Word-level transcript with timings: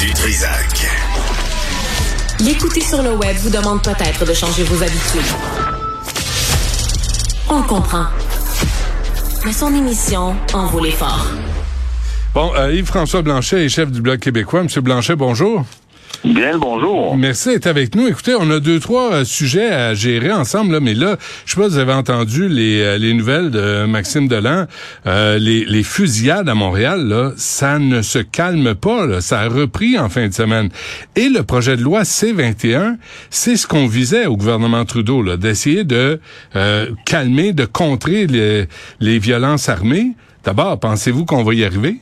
du 0.00 0.12
Trisac. 0.12 0.86
L'écouter 2.40 2.80
sur 2.80 3.02
le 3.02 3.14
web 3.14 3.36
vous 3.36 3.50
demande 3.50 3.82
peut-être 3.82 4.26
de 4.26 4.34
changer 4.34 4.62
vos 4.64 4.82
habitudes. 4.82 5.32
On 7.48 7.60
le 7.60 7.66
comprend. 7.66 8.06
Mais 9.44 9.52
son 9.52 9.74
émission 9.74 10.36
en 10.52 10.66
vaut 10.66 10.84
l'effort. 10.84 11.26
Bon, 12.34 12.52
euh, 12.56 12.74
Yves-François 12.74 13.22
Blanchet 13.22 13.64
est 13.64 13.68
chef 13.68 13.90
du 13.90 14.00
Bloc 14.00 14.20
québécois. 14.20 14.64
Monsieur 14.64 14.82
Blanchet, 14.82 15.16
bonjour. 15.16 15.64
Bien 16.24 16.58
bonjour. 16.58 17.16
Merci 17.16 17.50
d'être 17.50 17.66
avec 17.66 17.94
nous. 17.94 18.08
Écoutez, 18.08 18.34
on 18.38 18.50
a 18.50 18.58
deux, 18.58 18.80
trois 18.80 19.12
euh, 19.12 19.24
sujets 19.24 19.68
à 19.70 19.94
gérer 19.94 20.32
ensemble, 20.32 20.72
là, 20.72 20.80
mais 20.80 20.94
là, 20.94 21.16
je 21.44 21.52
sais 21.52 21.60
pas 21.60 21.68
si 21.68 21.74
vous 21.74 21.78
avez 21.78 21.92
entendu 21.92 22.48
les, 22.48 22.80
euh, 22.80 22.98
les 22.98 23.14
nouvelles 23.14 23.50
de 23.50 23.86
Maxime 23.86 24.26
Delan. 24.26 24.66
Euh, 25.06 25.38
les, 25.38 25.82
fusillades 25.82 26.48
à 26.48 26.54
Montréal, 26.54 27.06
là, 27.06 27.32
ça 27.36 27.78
ne 27.78 28.02
se 28.02 28.18
calme 28.18 28.74
pas. 28.74 29.20
Ça 29.20 29.40
a 29.40 29.48
repris 29.48 29.98
en 29.98 30.08
fin 30.08 30.26
de 30.26 30.32
semaine. 30.32 30.70
Et 31.14 31.28
le 31.28 31.42
projet 31.42 31.76
de 31.76 31.82
loi 31.82 32.04
C-21, 32.04 32.96
c'est 33.30 33.56
ce 33.56 33.66
qu'on 33.66 33.86
visait 33.86 34.26
au 34.26 34.36
gouvernement 34.36 34.84
Trudeau, 34.84 35.22
là, 35.22 35.36
d'essayer 35.36 35.84
de 35.84 36.20
calmer, 37.04 37.52
de 37.52 37.64
contrer 37.64 38.26
les, 38.26 38.66
les 39.00 39.18
violences 39.18 39.68
armées. 39.68 40.12
D'abord, 40.44 40.78
pensez-vous 40.80 41.24
qu'on 41.24 41.44
va 41.44 41.54
y 41.54 41.64
arriver? 41.64 42.00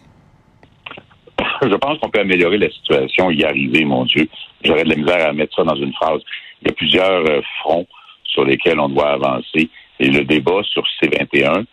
je 1.62 1.76
pense 1.76 1.98
qu'on 1.98 2.08
peut 2.08 2.20
améliorer 2.20 2.58
la 2.58 2.70
situation, 2.70 3.30
y 3.30 3.44
arriver, 3.44 3.84
mon 3.84 4.04
Dieu. 4.04 4.28
J'aurais 4.62 4.84
de 4.84 4.90
la 4.90 4.96
misère 4.96 5.28
à 5.28 5.32
mettre 5.32 5.54
ça 5.54 5.64
dans 5.64 5.76
une 5.76 5.92
phrase. 5.92 6.20
Il 6.62 6.68
y 6.68 6.70
a 6.70 6.74
plusieurs 6.74 7.28
euh, 7.28 7.40
fronts 7.60 7.86
sur 8.24 8.44
lesquels 8.44 8.80
on 8.80 8.88
doit 8.88 9.10
avancer. 9.10 9.68
Et 10.00 10.08
le 10.08 10.24
débat 10.24 10.62
sur 10.64 10.84
C21, 11.00 11.64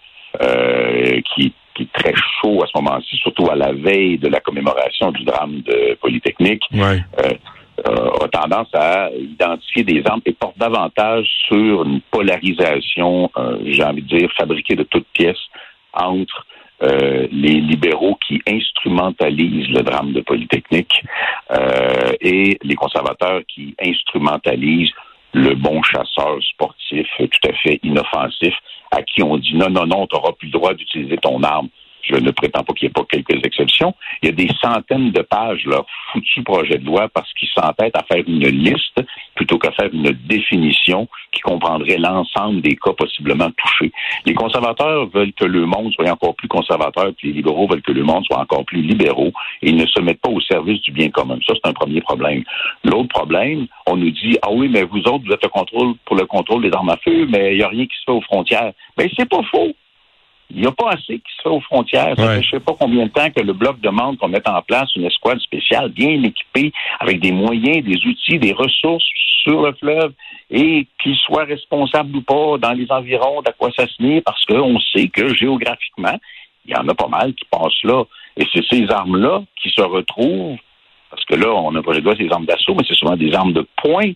euh, 0.41 1.21
qui, 1.33 1.53
est 1.79 1.91
très 1.93 2.13
chaud 2.13 2.61
à 2.63 2.67
ce 2.67 2.79
moment-ci, 2.79 3.15
surtout 3.17 3.49
à 3.49 3.55
la 3.55 3.71
veille 3.71 4.19
de 4.19 4.27
la 4.27 4.39
commémoration 4.39 5.11
du 5.11 5.23
drame 5.23 5.61
de 5.61 5.97
Polytechnique, 5.99 6.63
euh, 6.75 7.33
a 7.83 8.27
tendance 8.27 8.67
à 8.75 9.09
identifier 9.17 9.83
des 9.83 10.03
armes 10.05 10.21
et 10.27 10.33
porte 10.33 10.59
davantage 10.59 11.25
sur 11.47 11.83
une 11.83 12.01
polarisation, 12.11 13.31
j'ai 13.65 13.83
envie 13.83 14.03
de 14.03 14.17
dire, 14.17 14.31
fabriquée 14.37 14.75
de 14.75 14.83
toutes 14.83 15.07
pièces 15.13 15.41
entre 15.93 16.45
euh, 16.83 17.27
les 17.31 17.59
libéraux 17.61 18.17
qui 18.27 18.41
instrumentalisent 18.47 19.69
le 19.69 19.83
drame 19.83 20.13
de 20.13 20.21
Polytechnique 20.21 21.03
euh, 21.51 22.11
et 22.19 22.57
les 22.63 22.75
conservateurs 22.75 23.41
qui 23.47 23.75
instrumentalisent 23.83 24.93
le 25.33 25.55
bon 25.55 25.81
chasseur 25.83 26.37
sportif 26.41 27.07
tout 27.17 27.49
à 27.49 27.53
fait 27.53 27.79
inoffensif 27.83 28.53
à 28.91 29.01
qui 29.03 29.23
on 29.23 29.37
dit 29.37 29.55
non, 29.55 29.69
non, 29.69 29.85
non, 29.85 30.07
tu 30.07 30.15
n'auras 30.15 30.33
plus 30.33 30.47
le 30.47 30.53
droit 30.53 30.73
d'utiliser 30.73 31.17
ton 31.17 31.41
arme. 31.43 31.69
Je 32.03 32.15
ne 32.15 32.31
prétends 32.31 32.63
pas 32.63 32.73
qu'il 32.73 32.87
n'y 32.87 32.91
ait 32.91 32.93
pas 32.93 33.05
quelques 33.09 33.45
exceptions. 33.45 33.93
Il 34.21 34.29
y 34.29 34.31
a 34.31 34.35
des 34.35 34.49
centaines 34.61 35.11
de 35.11 35.21
pages, 35.21 35.65
là, 35.65 35.83
foutu 36.11 36.43
projet 36.43 36.77
de 36.77 36.85
loi, 36.85 37.09
parce 37.13 37.31
qu'ils 37.33 37.49
s'entêtent 37.49 37.95
à 37.95 38.03
faire 38.03 38.23
une 38.27 38.47
liste 38.47 39.01
plutôt 39.35 39.57
qu'à 39.57 39.71
faire 39.71 39.89
une 39.91 40.11
définition 40.27 41.07
qui 41.31 41.41
comprendrait 41.41 41.97
l'ensemble 41.97 42.61
des 42.61 42.75
cas 42.75 42.93
possiblement 42.93 43.49
touchés. 43.51 43.91
Les 44.25 44.33
conservateurs 44.33 45.07
veulent 45.07 45.33
que 45.33 45.45
le 45.45 45.65
monde 45.65 45.93
soit 45.93 46.09
encore 46.09 46.35
plus 46.35 46.47
conservateur, 46.47 47.11
puis 47.17 47.29
les 47.29 47.33
libéraux 47.35 47.67
veulent 47.67 47.81
que 47.81 47.91
le 47.91 48.03
monde 48.03 48.25
soit 48.25 48.39
encore 48.39 48.65
plus 48.65 48.81
libéraux, 48.81 49.31
et 49.61 49.69
ils 49.69 49.77
ne 49.77 49.85
se 49.85 49.99
mettent 50.01 50.21
pas 50.21 50.29
au 50.29 50.41
service 50.41 50.81
du 50.81 50.91
bien 50.91 51.09
commun. 51.09 51.37
Ça, 51.47 51.53
c'est 51.55 51.69
un 51.69 51.73
premier 51.73 52.01
problème. 52.01 52.43
L'autre 52.83 53.09
problème, 53.09 53.67
on 53.87 53.95
nous 53.95 54.11
dit, 54.11 54.37
ah 54.41 54.51
oui, 54.51 54.69
mais 54.69 54.83
vous 54.83 54.99
autres, 54.99 55.23
vous 55.25 55.33
êtes 55.33 55.43
le 55.43 55.49
contrôle 55.49 55.93
pour 56.05 56.15
le 56.15 56.25
contrôle 56.25 56.63
des 56.63 56.71
armes 56.73 56.89
à 56.89 56.97
feu, 56.97 57.27
mais 57.29 57.53
il 57.53 57.57
n'y 57.57 57.63
a 57.63 57.69
rien 57.69 57.85
qui 57.85 57.95
se 57.97 58.03
fait 58.05 58.11
aux 58.11 58.21
frontières. 58.21 58.73
Ben, 58.97 59.09
c'est 59.15 59.29
pas 59.29 59.43
faux. 59.43 59.73
Il 60.53 60.61
n'y 60.61 60.67
a 60.67 60.71
pas 60.71 60.91
assez 60.91 61.19
qui 61.19 61.31
se 61.37 61.41
fait 61.43 61.49
aux 61.49 61.61
frontières. 61.61 62.13
Ça 62.17 62.27
fait 62.27 62.43
je 62.43 62.49
sais 62.49 62.59
pas 62.59 62.75
combien 62.77 63.05
de 63.05 63.11
temps 63.11 63.29
que 63.29 63.41
le 63.41 63.53
Bloc 63.53 63.79
demande 63.79 64.17
qu'on 64.17 64.27
mette 64.27 64.47
en 64.47 64.61
place 64.61 64.93
une 64.95 65.05
escouade 65.05 65.39
spéciale 65.39 65.89
bien 65.89 66.21
équipée 66.23 66.71
avec 66.99 67.19
des 67.19 67.31
moyens, 67.31 67.83
des 67.83 68.05
outils, 68.05 68.39
des 68.39 68.53
ressources 68.53 69.05
sur 69.43 69.61
le 69.61 69.73
fleuve 69.73 70.13
et 70.49 70.87
qu'il 71.01 71.15
soit 71.15 71.45
responsable 71.45 72.17
ou 72.17 72.21
pas 72.21 72.57
dans 72.57 72.73
les 72.73 72.91
environs 72.91 73.41
d'Aquassassiné 73.41 74.21
parce 74.21 74.43
qu'on 74.45 74.79
sait 74.93 75.07
que 75.07 75.33
géographiquement, 75.33 76.19
il 76.65 76.71
y 76.71 76.75
en 76.75 76.87
a 76.87 76.93
pas 76.93 77.07
mal 77.07 77.33
qui 77.33 77.45
passent 77.45 77.83
là. 77.83 78.03
Et 78.37 78.45
c'est 78.53 78.65
ces 78.69 78.89
armes-là 78.89 79.43
qui 79.61 79.69
se 79.69 79.81
retrouvent, 79.81 80.57
parce 81.09 81.25
que 81.25 81.35
là, 81.35 81.49
on 81.53 81.71
n'a 81.71 81.81
pas 81.81 81.93
le 81.93 82.01
droit 82.01 82.15
des 82.15 82.29
armes 82.31 82.45
d'assaut, 82.45 82.75
mais 82.75 82.83
c'est 82.87 82.95
souvent 82.95 83.15
des 83.15 83.33
armes 83.33 83.53
de 83.53 83.65
poing 83.81 84.11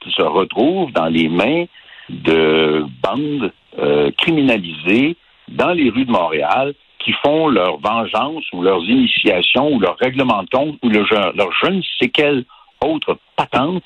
qui 0.00 0.10
se 0.10 0.22
retrouvent 0.22 0.92
dans 0.92 1.06
les 1.06 1.28
mains 1.28 1.64
de 2.08 2.84
bandes 3.02 3.52
euh, 3.78 4.10
criminalisées 4.18 5.16
dans 5.50 5.72
les 5.72 5.90
rues 5.90 6.04
de 6.04 6.12
Montréal 6.12 6.74
qui 6.98 7.12
font 7.24 7.48
leur 7.48 7.78
vengeance 7.78 8.44
ou 8.52 8.62
leurs 8.62 8.84
initiations 8.84 9.72
ou 9.72 9.80
leur 9.80 9.96
règlement 9.98 10.44
ou 10.82 10.88
le, 10.88 11.04
leur 11.34 11.52
je 11.62 11.70
ne 11.70 11.82
sais 11.98 12.08
quelle 12.08 12.44
autre 12.84 13.18
patente. 13.36 13.84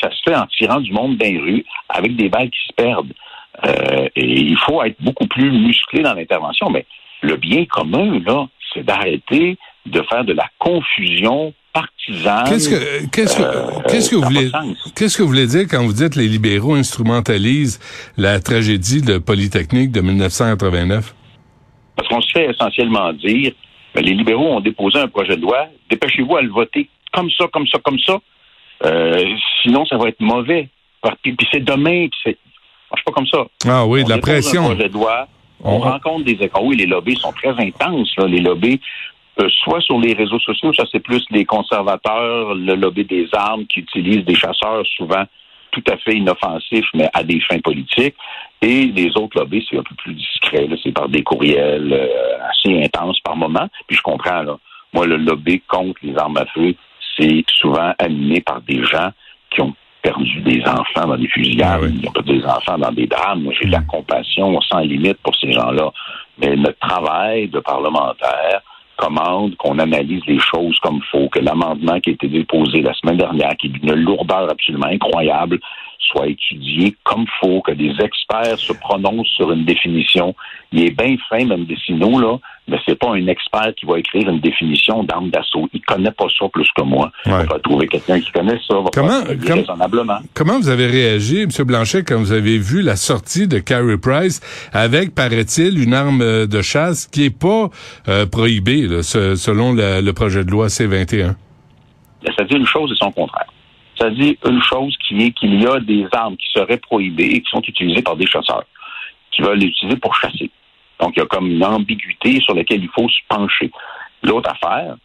Ça 0.00 0.10
se 0.10 0.22
fait 0.28 0.36
en 0.36 0.46
tirant 0.46 0.80
du 0.80 0.92
monde 0.92 1.16
dans 1.16 1.26
les 1.26 1.38
rues 1.38 1.64
avec 1.88 2.16
des 2.16 2.28
balles 2.28 2.50
qui 2.50 2.68
se 2.68 2.72
perdent. 2.72 3.12
Euh, 3.64 4.08
et 4.14 4.40
il 4.40 4.56
faut 4.58 4.82
être 4.82 5.00
beaucoup 5.00 5.26
plus 5.26 5.50
musclé 5.50 6.02
dans 6.02 6.14
l'intervention. 6.14 6.70
Mais 6.70 6.86
le 7.22 7.36
bien 7.36 7.64
commun, 7.64 8.20
là, 8.24 8.46
c'est 8.72 8.84
d'arrêter 8.84 9.56
de 9.86 10.02
faire 10.02 10.24
de 10.24 10.32
la 10.32 10.48
confusion 10.58 11.52
partisane. 11.80 12.44
Qu'est-ce 12.48 12.68
que 12.68 13.06
qu'est-ce 13.10 13.36
que 13.36 13.42
euh, 13.42 13.80
qu'est-ce 13.88 14.10
que 14.10 14.16
vous 14.16 14.22
voulez 14.22 14.50
qu'est-ce 14.96 15.16
que 15.16 15.22
vous 15.22 15.28
voulez 15.28 15.46
dire 15.46 15.66
quand 15.70 15.84
vous 15.84 15.92
dites 15.92 16.16
les 16.16 16.28
libéraux 16.28 16.74
instrumentalisent 16.74 17.78
la 18.16 18.40
tragédie 18.40 19.02
de 19.02 19.18
Polytechnique 19.18 19.92
de 19.92 20.00
1989 20.00 21.14
Parce 21.96 22.08
qu'on 22.08 22.20
se 22.20 22.32
fait 22.32 22.50
essentiellement 22.50 23.12
dire 23.12 23.52
ben, 23.94 24.04
les 24.04 24.14
libéraux 24.14 24.56
ont 24.56 24.60
déposé 24.60 24.98
un 24.98 25.08
projet 25.08 25.36
de 25.36 25.42
loi, 25.42 25.66
dépêchez-vous 25.90 26.36
à 26.36 26.42
le 26.42 26.50
voter 26.50 26.88
comme 27.12 27.30
ça, 27.30 27.46
comme 27.52 27.66
ça, 27.66 27.78
comme 27.78 27.98
ça. 27.98 28.18
Euh, 28.84 29.24
sinon, 29.62 29.84
ça 29.86 29.96
va 29.96 30.08
être 30.08 30.20
mauvais. 30.20 30.68
Puis, 31.22 31.36
c'est 31.52 31.64
demain, 31.64 32.08
puis 32.08 32.20
c'est. 32.24 32.38
Marche 32.90 33.04
pas 33.04 33.12
comme 33.12 33.26
ça. 33.26 33.44
Ah 33.66 33.86
oui, 33.86 34.04
de 34.04 34.08
la 34.08 34.18
pression. 34.18 34.62
Un 34.64 34.74
projet 34.74 34.88
de 34.88 34.94
loi, 34.94 35.28
on, 35.62 35.78
rencontre 35.78 36.24
des 36.24 36.32
écoles. 36.32 36.62
Oui, 36.62 36.76
les 36.76 36.86
lobbies 36.86 37.16
sont 37.16 37.32
très 37.32 37.50
intenses. 37.50 38.14
Là. 38.16 38.26
Les 38.26 38.40
lobbies 38.40 38.80
euh, 39.40 39.48
soit 39.62 39.80
sur 39.80 39.98
les 39.98 40.14
réseaux 40.14 40.40
sociaux, 40.40 40.72
ça 40.72 40.84
c'est 40.90 41.00
plus 41.00 41.24
les 41.30 41.44
conservateurs, 41.44 42.54
le 42.54 42.74
lobby 42.74 43.04
des 43.04 43.28
armes 43.32 43.66
qui 43.66 43.80
utilisent 43.80 44.24
des 44.24 44.34
chasseurs 44.34 44.84
souvent 44.96 45.24
tout 45.70 45.82
à 45.92 45.96
fait 45.98 46.16
inoffensifs, 46.16 46.88
mais 46.94 47.08
à 47.12 47.22
des 47.22 47.40
fins 47.40 47.60
politiques. 47.60 48.16
Et 48.62 48.86
les 48.86 49.16
autres 49.16 49.38
lobbies, 49.38 49.64
c'est 49.68 49.78
un 49.78 49.82
peu 49.82 49.94
plus 49.96 50.14
discret. 50.14 50.66
C'est 50.82 50.92
par 50.92 51.08
des 51.08 51.22
courriels 51.22 51.92
euh, 51.92 52.38
assez 52.50 52.82
intenses 52.82 53.20
par 53.20 53.36
moment. 53.36 53.68
Puis 53.86 53.96
je 53.96 54.02
comprends, 54.02 54.42
là. 54.42 54.58
Moi, 54.92 55.06
le 55.06 55.16
lobby 55.16 55.60
contre 55.68 56.00
les 56.02 56.16
armes 56.16 56.38
à 56.38 56.46
feu, 56.46 56.74
c'est 57.18 57.44
souvent 57.48 57.92
animé 57.98 58.40
par 58.40 58.62
des 58.62 58.82
gens 58.84 59.10
qui 59.50 59.60
ont 59.60 59.74
perdu 60.00 60.40
des 60.40 60.62
enfants 60.62 61.06
dans 61.06 61.16
des 61.16 61.28
fusillades, 61.28 61.80
ah 61.84 62.00
qui 62.00 62.08
ont 62.08 62.12
perdu 62.12 62.38
des 62.38 62.46
enfants 62.46 62.78
dans 62.78 62.92
des 62.92 63.06
drames. 63.06 63.42
Moi, 63.42 63.52
j'ai 63.58 63.66
de 63.66 63.72
la 63.72 63.80
mm. 63.80 63.86
compassion 63.86 64.60
sans 64.62 64.80
limite 64.80 65.18
pour 65.22 65.34
ces 65.36 65.52
gens-là. 65.52 65.92
Mais 66.38 66.56
notre 66.56 66.78
travail 66.78 67.48
de 67.48 67.60
parlementaire, 67.60 68.62
commande 68.98 69.56
qu'on 69.56 69.78
analyse 69.78 70.22
les 70.26 70.40
choses 70.40 70.78
comme 70.80 71.00
faut, 71.10 71.28
que 71.28 71.38
l'amendement 71.38 71.98
qui 72.00 72.10
a 72.10 72.12
été 72.12 72.28
déposé 72.28 72.82
la 72.82 72.92
semaine 72.94 73.16
dernière, 73.16 73.56
qui 73.58 73.68
est 73.68 73.70
d'une 73.70 73.94
lourdeur 73.94 74.50
absolument 74.50 74.88
incroyable, 74.88 75.58
soit 75.98 76.26
étudié 76.26 76.94
comme 77.04 77.26
faut, 77.40 77.60
que 77.62 77.72
des 77.72 77.92
experts 78.00 78.58
se 78.58 78.72
prononcent 78.72 79.30
sur 79.36 79.52
une 79.52 79.64
définition. 79.64 80.34
Il 80.72 80.82
est 80.82 80.90
bien 80.90 81.16
fin, 81.28 81.44
même 81.44 81.64
Dessino, 81.64 82.18
là, 82.18 82.38
mais 82.68 82.78
c'est 82.86 82.98
pas 82.98 83.12
un 83.12 83.26
expert 83.26 83.72
qui 83.76 83.86
va 83.86 83.98
écrire 83.98 84.28
une 84.28 84.40
définition 84.40 85.02
d'arme 85.02 85.30
d'assaut. 85.30 85.68
Il 85.72 85.80
connaît 85.82 86.10
pas 86.10 86.26
ça 86.38 86.46
plus 86.48 86.68
que 86.76 86.82
moi. 86.82 87.10
On 87.26 87.30
va 87.30 87.58
trouver 87.58 87.88
quelqu'un 87.88 88.20
qui 88.20 88.30
connaît 88.30 88.58
ça, 88.66 88.74
va 88.74 88.90
comment, 88.92 89.22
raisonnablement. 89.24 90.18
Comment 90.34 90.58
vous 90.58 90.68
avez 90.68 90.86
réagi, 90.86 91.42
M. 91.42 91.50
Blanchet, 91.66 92.04
quand 92.04 92.18
vous 92.18 92.32
avez 92.32 92.58
vu 92.58 92.82
la 92.82 92.96
sortie 92.96 93.48
de 93.48 93.58
Carey 93.58 93.96
Price 93.98 94.40
avec, 94.72 95.14
paraît-il, 95.14 95.82
une 95.82 95.94
arme 95.94 96.46
de 96.46 96.62
chasse 96.62 97.06
qui 97.06 97.24
est 97.24 97.36
pas 97.36 97.70
euh, 98.08 98.26
prohibée, 98.26 98.86
selon 99.02 99.72
le 99.74 100.10
projet 100.12 100.44
de 100.44 100.50
loi 100.50 100.68
C-21? 100.68 101.34
Ça 102.36 102.44
dit 102.44 102.56
une 102.56 102.66
chose 102.66 102.92
et 102.92 102.96
son 102.96 103.10
contraire. 103.12 103.46
Ça 103.98 104.10
dit 104.10 104.38
une 104.46 104.62
chose 104.62 104.96
qui 105.06 105.22
est 105.22 105.30
qu'il 105.32 105.60
y 105.60 105.66
a 105.66 105.80
des 105.80 106.06
armes 106.12 106.36
qui 106.36 106.46
seraient 106.52 106.78
prohibées 106.78 107.24
et 107.24 107.40
qui 107.40 107.50
sont 107.50 107.62
utilisées 107.62 108.02
par 108.02 108.16
des 108.16 108.26
chasseurs 108.26 108.64
qui 109.32 109.42
veulent 109.42 109.58
les 109.58 109.66
utiliser 109.66 109.96
pour 109.98 110.14
chasser. 110.14 110.50
Donc, 111.00 111.12
il 111.16 111.20
y 111.20 111.22
a 111.22 111.26
comme 111.26 111.46
une 111.46 111.64
ambiguïté 111.64 112.40
sur 112.40 112.54
laquelle 112.54 112.82
il 112.82 112.90
faut 112.90 113.08
se 113.08 113.20
pencher. 113.28 113.70
L'autre 114.22 114.50
affaire, 114.50 114.96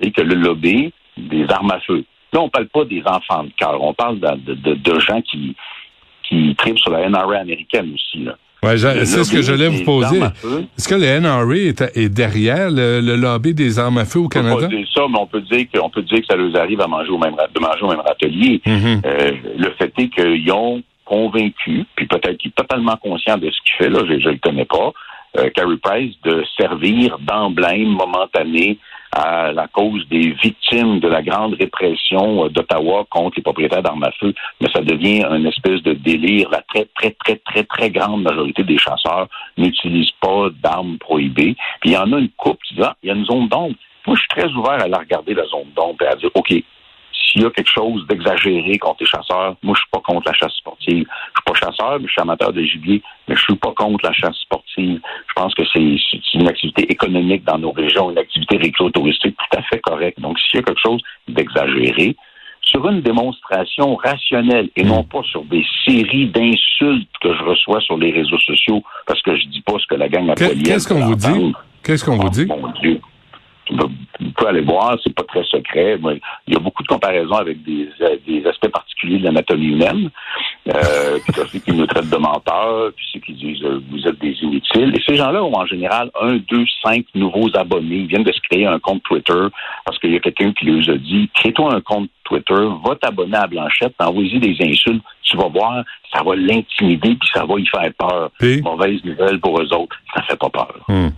c'est 0.00 0.10
que 0.10 0.22
le 0.22 0.34
lobby 0.34 0.92
des 1.16 1.46
armes 1.50 1.72
à 1.72 1.80
feu. 1.80 2.04
Là, 2.32 2.40
on 2.40 2.48
parle 2.48 2.68
pas 2.68 2.84
des 2.84 3.02
enfants 3.04 3.44
de 3.44 3.50
cœur. 3.56 3.82
On 3.82 3.92
parle 3.92 4.18
de, 4.20 4.54
de, 4.54 4.74
de 4.74 5.00
gens 5.00 5.20
qui, 5.20 5.54
qui 6.28 6.54
tripent 6.56 6.78
sur 6.78 6.90
la 6.90 7.08
NRA 7.08 7.38
américaine 7.38 7.92
aussi. 7.94 8.24
Là. 8.24 8.36
Ouais, 8.64 8.78
c'est 8.78 9.24
ce 9.24 9.32
que 9.32 9.42
j'allais 9.42 9.68
vous 9.68 9.82
poser. 9.82 10.20
Est-ce 10.20 10.88
que 10.88 10.94
le 10.94 11.18
NRA 11.18 11.56
est, 11.56 12.08
derrière 12.08 12.70
le, 12.70 13.00
lobby 13.16 13.54
des 13.54 13.80
armes 13.80 13.98
à 13.98 14.04
feu 14.04 14.20
au 14.20 14.28
Canada? 14.28 14.54
On 14.56 14.68
peut 14.68 14.76
dire 14.76 14.88
ça, 14.94 15.02
mais 15.10 15.18
on 15.18 15.26
peut 15.26 15.40
dire 15.40 15.66
que, 15.72 15.90
peut 15.90 16.02
dire 16.02 16.20
que 16.20 16.26
ça 16.26 16.36
leur 16.36 16.56
arrive 16.56 16.80
à 16.80 16.86
manger 16.86 17.10
au 17.10 17.18
même, 17.18 17.34
de 17.34 17.60
manger 17.60 17.82
au 17.82 17.88
même 17.88 18.00
râtelier. 18.00 18.62
Mm-hmm. 18.64 19.00
Euh, 19.04 19.32
le 19.58 19.70
fait 19.72 19.92
est 19.98 20.08
qu'ils 20.08 20.52
ont 20.52 20.80
convaincu, 21.04 21.84
puis 21.96 22.06
peut-être 22.06 22.36
qu'il 22.38 22.50
est 22.50 22.54
totalement 22.54 22.96
conscient 22.96 23.36
de 23.36 23.50
ce 23.50 23.56
qu'il 23.62 23.74
fait, 23.78 23.90
là, 23.90 24.04
je 24.06 24.12
ne 24.12 24.32
le 24.32 24.38
connais 24.38 24.64
pas, 24.64 24.92
euh, 25.38 25.50
Carey 25.50 25.76
Price, 25.82 26.14
de 26.22 26.44
servir 26.58 27.18
d'emblème 27.20 27.88
momentané 27.88 28.78
à 29.12 29.52
la 29.52 29.68
cause 29.68 30.08
des 30.08 30.30
victimes 30.42 30.98
de 31.00 31.08
la 31.08 31.22
grande 31.22 31.54
répression 31.54 32.48
d'Ottawa 32.48 33.04
contre 33.10 33.36
les 33.36 33.42
propriétaires 33.42 33.82
d'armes 33.82 34.04
à 34.04 34.12
feu, 34.12 34.32
mais 34.60 34.68
ça 34.72 34.80
devient 34.80 35.24
une 35.30 35.46
espèce 35.46 35.82
de 35.82 35.92
délire. 35.92 36.48
La 36.50 36.62
très, 36.62 36.86
très, 36.94 37.10
très, 37.10 37.36
très, 37.36 37.64
très 37.64 37.90
grande 37.90 38.22
majorité 38.22 38.64
des 38.64 38.78
chasseurs 38.78 39.28
n'utilisent 39.58 40.16
pas 40.20 40.48
d'armes 40.62 40.96
prohibées. 40.98 41.56
Puis 41.80 41.90
il 41.90 41.92
y 41.92 41.96
en 41.96 42.12
a 42.12 42.18
une 42.18 42.30
coupe 42.30 42.58
qui 42.66 42.74
dit, 42.74 42.82
ah, 42.82 42.96
il 43.02 43.08
y 43.08 43.12
a 43.12 43.14
une 43.14 43.26
zone 43.26 43.48
d'ombre. 43.48 43.74
Moi, 44.06 44.16
je 44.16 44.20
suis 44.20 44.28
très 44.28 44.50
ouvert 44.52 44.82
à 44.82 44.88
la 44.88 44.98
regarder, 44.98 45.34
la 45.34 45.44
zone 45.44 45.70
d'ombre, 45.76 46.02
et 46.02 46.06
à 46.06 46.16
dire, 46.16 46.30
OK, 46.34 46.52
s'il 47.22 47.42
y 47.42 47.44
a 47.44 47.50
quelque 47.50 47.70
chose 47.70 48.06
d'exagéré 48.08 48.78
contre 48.78 48.98
les 49.00 49.06
chasseurs, 49.06 49.56
moi, 49.62 49.74
je 49.74 49.80
suis 49.80 49.90
pas 49.90 50.00
contre 50.00 50.26
la 50.26 50.34
chasse 50.34 50.52
sportive. 50.54 51.06
Je 51.06 51.40
suis 51.40 51.44
pas 51.46 51.54
chasseur, 51.54 51.98
mais 52.00 52.06
je 52.06 52.12
suis 52.12 52.20
amateur 52.20 52.52
de 52.52 52.62
gibier, 52.62 53.02
mais 53.28 53.36
je 53.36 53.40
suis 53.40 53.56
pas 53.56 53.72
contre 53.76 54.04
la 54.04 54.12
chasse 54.12 54.36
sportive. 54.36 55.00
Je 55.28 55.32
pense 55.34 55.54
que 55.54 55.62
c'est 55.72 55.96
une 56.34 56.48
activité 56.48 56.90
économique 56.90 57.44
dans 57.44 57.58
nos 57.58 57.72
régions, 57.72 58.10
une 58.10 58.18
activité 58.18 58.56
récréo-touristique 58.56 59.36
tout 59.36 59.58
à 59.58 59.62
fait 59.62 59.80
correcte. 59.80 60.20
Donc, 60.20 60.38
s'il 60.38 60.60
y 60.60 60.62
a 60.62 60.64
quelque 60.64 60.80
chose 60.80 61.00
d'exagéré, 61.28 62.16
sur 62.62 62.88
une 62.88 63.02
démonstration 63.02 63.96
rationnelle 63.96 64.70
et 64.76 64.84
non 64.84 65.04
pas 65.04 65.22
sur 65.24 65.44
des 65.44 65.64
séries 65.84 66.28
d'insultes 66.28 67.10
que 67.20 67.34
je 67.34 67.42
reçois 67.42 67.80
sur 67.80 67.98
les 67.98 68.12
réseaux 68.12 68.38
sociaux 68.38 68.82
parce 69.06 69.20
que 69.22 69.36
je 69.36 69.46
dis 69.48 69.60
pas 69.60 69.74
ce 69.78 69.86
que 69.88 69.94
la 69.96 70.08
gang 70.08 70.30
a 70.30 70.34
Qu'est-ce 70.34 70.88
qu'on 70.88 71.04
vous 71.04 71.16
dit? 71.16 71.52
Qu'est-ce 71.82 72.04
qu'on 72.04 72.16
vous 72.16 72.30
dit? 72.30 72.46
Mon 72.46 72.68
Dieu 72.80 73.00
on 73.70 74.30
peut 74.36 74.46
aller 74.46 74.60
voir, 74.60 74.96
c'est 75.02 75.14
pas 75.14 75.22
très 75.24 75.44
secret. 75.44 75.98
il 76.46 76.54
y 76.54 76.56
a 76.56 76.60
beaucoup 76.60 76.82
de 76.82 76.88
comparaisons 76.88 77.36
avec 77.36 77.62
des, 77.62 77.88
des 78.26 78.46
aspects 78.46 78.68
particuliers 78.68 79.18
de 79.18 79.24
l'anatomie 79.24 79.68
humaine. 79.68 80.10
Euh, 80.68 81.18
puis 81.24 81.32
ceux 81.34 81.58
qui 81.58 81.72
nous 81.72 81.86
traitent 81.86 82.10
de 82.10 82.16
menteurs, 82.16 82.92
puis 82.94 83.06
ceux 83.12 83.20
qui 83.20 83.32
disent 83.34 83.62
euh, 83.64 83.80
vous 83.90 84.06
êtes 84.06 84.18
des 84.20 84.34
inutiles. 84.42 84.94
Et 84.96 85.02
ces 85.06 85.16
gens-là 85.16 85.42
ont 85.42 85.56
en 85.56 85.66
général 85.66 86.10
un, 86.20 86.36
deux, 86.36 86.64
cinq 86.82 87.04
nouveaux 87.14 87.48
abonnés. 87.54 87.96
Ils 87.96 88.06
viennent 88.06 88.24
de 88.24 88.32
se 88.32 88.40
créer 88.50 88.66
un 88.66 88.78
compte 88.78 89.02
Twitter 89.02 89.46
parce 89.84 89.98
qu'il 89.98 90.12
y 90.12 90.16
a 90.16 90.20
quelqu'un 90.20 90.52
qui 90.52 90.66
leur 90.66 90.94
a 90.94 90.98
dit 90.98 91.30
crée-toi 91.34 91.74
un 91.74 91.80
compte 91.80 92.10
Twitter, 92.24 92.54
va 92.84 92.96
t'abonner 92.96 93.36
à 93.36 93.46
Blanchette, 93.46 93.94
envoie-y 93.98 94.38
des 94.38 94.56
insultes, 94.64 95.02
tu 95.22 95.36
vas 95.36 95.48
voir, 95.48 95.84
ça 96.12 96.22
va 96.22 96.36
l'intimider 96.36 97.16
puis 97.16 97.28
ça 97.32 97.44
va 97.44 97.54
y 97.58 97.66
faire 97.66 97.90
peur. 97.98 98.30
Mauvaise 98.62 99.00
nouvelle 99.04 99.40
pour 99.40 99.60
eux 99.60 99.72
autres, 99.74 99.96
ça 100.14 100.22
fait 100.22 100.36
pas 100.36 100.50
peur. 100.50 100.74
Hmm. 100.88 101.08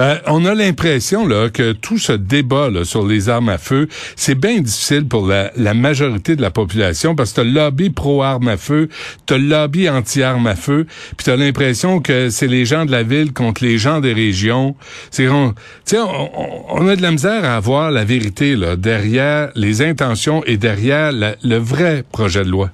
Euh, 0.00 0.16
on 0.26 0.44
a 0.44 0.54
l'impression 0.54 1.26
là 1.26 1.50
que 1.50 1.72
tout 1.72 1.98
ce 1.98 2.12
débat 2.12 2.70
là, 2.70 2.84
sur 2.84 3.06
les 3.06 3.28
armes 3.28 3.48
à 3.48 3.58
feu, 3.58 3.88
c'est 4.16 4.34
bien 4.34 4.60
difficile 4.60 5.06
pour 5.06 5.26
la, 5.26 5.50
la, 5.56 5.74
majorité 5.74 6.36
de 6.36 6.42
la 6.42 6.50
population 6.50 7.14
parce 7.14 7.30
que 7.30 7.36
t'as 7.36 7.44
le 7.44 7.50
lobby 7.50 7.90
pro-armes 7.90 8.48
à 8.48 8.56
feu, 8.56 8.88
t'as 9.26 9.38
le 9.38 9.48
lobby 9.48 9.88
anti-armes 9.88 10.46
à 10.46 10.56
feu, 10.56 10.86
puis 11.16 11.24
t'as 11.24 11.36
l'impression 11.36 12.00
que 12.00 12.30
c'est 12.30 12.46
les 12.46 12.64
gens 12.64 12.84
de 12.84 12.90
la 12.90 13.02
ville 13.02 13.32
contre 13.32 13.64
les 13.64 13.78
gens 13.78 14.00
des 14.00 14.12
régions. 14.12 14.76
C'est 15.10 15.28
on, 15.28 15.54
on, 15.92 16.64
on 16.70 16.88
a 16.88 16.96
de 16.96 17.02
la 17.02 17.10
misère 17.10 17.44
à 17.44 17.56
avoir 17.56 17.90
la 17.90 18.04
vérité 18.04 18.56
là 18.56 18.76
derrière 18.76 19.50
les 19.54 19.82
intentions 19.82 20.42
et 20.44 20.56
derrière 20.56 21.12
le 21.12 21.56
vrai 21.56 22.04
projet 22.10 22.44
de 22.44 22.50
loi. 22.50 22.70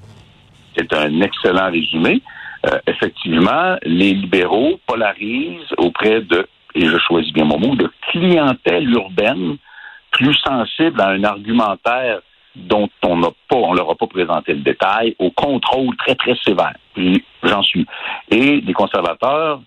C'est 0.76 0.92
un 0.92 1.20
excellent 1.20 1.70
résumé. 1.70 2.20
Euh, 2.66 2.78
effectivement, 2.86 3.76
les 3.82 4.14
libéraux 4.14 4.80
polarisent 4.86 5.72
auprès 5.76 6.20
de, 6.22 6.46
et 6.74 6.86
je 6.86 6.98
choisis 6.98 7.32
bien 7.32 7.44
mon 7.44 7.58
mot, 7.58 7.74
de 7.76 7.90
clientèle 8.10 8.90
urbaine 8.90 9.56
plus 10.10 10.34
sensible 10.34 11.00
à 11.00 11.08
un 11.08 11.24
argumentaire 11.24 12.20
dont 12.56 12.88
on 13.02 13.16
n'a 13.16 13.30
pas, 13.48 13.56
on 13.56 13.74
leur 13.74 13.90
a 13.90 13.94
pas 13.96 14.06
présenté 14.06 14.54
le 14.54 14.60
détail, 14.60 15.14
au 15.18 15.30
contrôle 15.30 15.96
très, 15.96 16.14
très 16.14 16.36
sévère. 16.36 16.74
Puis 16.94 17.24
j'en 17.42 17.62
suis. 17.62 17.84
Et 18.30 18.60
les 18.60 18.72
conservateurs 18.72 19.60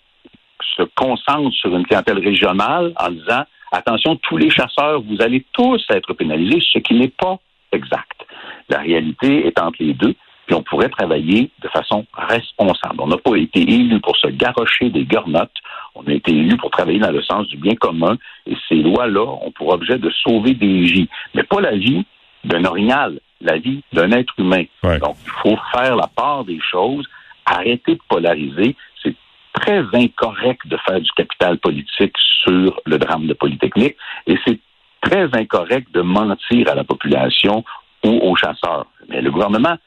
se 0.76 0.84
concentrent 0.96 1.54
sur 1.54 1.76
une 1.76 1.86
clientèle 1.86 2.20
régionale 2.20 2.94
en 2.98 3.12
disant 3.12 3.44
attention, 3.72 4.16
tous 4.16 4.38
les 4.38 4.50
chasseurs, 4.50 5.02
vous 5.02 5.22
allez 5.22 5.46
tous 5.52 5.86
être 5.90 6.14
pénalisés, 6.14 6.62
ce 6.72 6.80
qui 6.80 6.94
n'est 6.94 7.10
pas 7.10 7.38
exact. 7.72 8.26
La 8.70 8.80
réalité 8.80 9.46
est 9.46 9.60
entre 9.60 9.78
les 9.80 9.94
deux, 9.94 10.16
puis 10.48 10.56
on 10.56 10.64
pourrait 10.64 10.90
travailler 10.90 11.52
de 11.62 11.68
façon 11.68 12.06
responsable. 12.14 12.96
On 13.00 13.08
n'a 13.08 13.18
pas 13.18 13.36
été 13.36 13.62
élu 13.62 14.00
pour 14.00 14.16
se 14.18 14.28
garrocher 14.28 14.90
des 14.90 15.04
gornottes, 15.04 15.52
on 15.94 16.04
a 16.08 16.14
été 16.14 16.32
élu 16.32 16.56
pour 16.58 16.72
travailler 16.72 17.00
dans 17.00 17.12
le 17.12 17.22
sens 17.22 17.48
du 17.48 17.58
bien 17.58 17.76
commun, 17.76 18.18
et 18.48 18.56
ces 18.68 18.76
lois-là 18.76 19.26
ont 19.26 19.52
pour 19.52 19.74
objet 19.74 19.98
de 19.98 20.10
sauver 20.24 20.54
des 20.54 20.82
vies, 20.84 21.10
mais 21.36 21.44
pas 21.44 21.62
la 21.62 21.76
vie 21.76 22.06
d'un 22.46 22.64
orignal, 22.66 23.20
la 23.42 23.58
vie 23.58 23.84
d'un 23.92 24.12
être 24.12 24.34
humain. 24.38 24.64
Donc, 24.84 25.18
il 25.26 25.32
faut 25.42 25.58
faire 25.74 25.96
la 25.96 26.08
part 26.08 26.46
des 26.46 26.60
choses, 26.72 27.06
arrêter 27.46 27.96
de 27.96 28.02
polariser. 28.08 28.76
C'est 29.04 29.16
très 29.54 29.84
incorrect 29.94 30.66
de 30.66 30.78
faire 30.88 31.02
du 31.02 31.12
capital 31.12 31.58
politique 31.58 32.16
sur 32.44 32.80
le 32.86 32.98
drame 32.98 33.28
de 33.28 33.34
Polytechnique, 33.34 33.98
et 34.28 34.38
c'est 34.46 34.60
très 35.02 35.28
incorrect 35.34 35.92
de 35.94 36.02
mentir 36.02 36.70
à 36.70 36.76
la 36.76 36.86
population 36.86 37.66
ou 38.06 38.10
aux 38.10 38.36
chasseurs. 38.36 38.86
Mais 39.10 39.22
le 39.22 39.32
gouvernement 39.32 39.78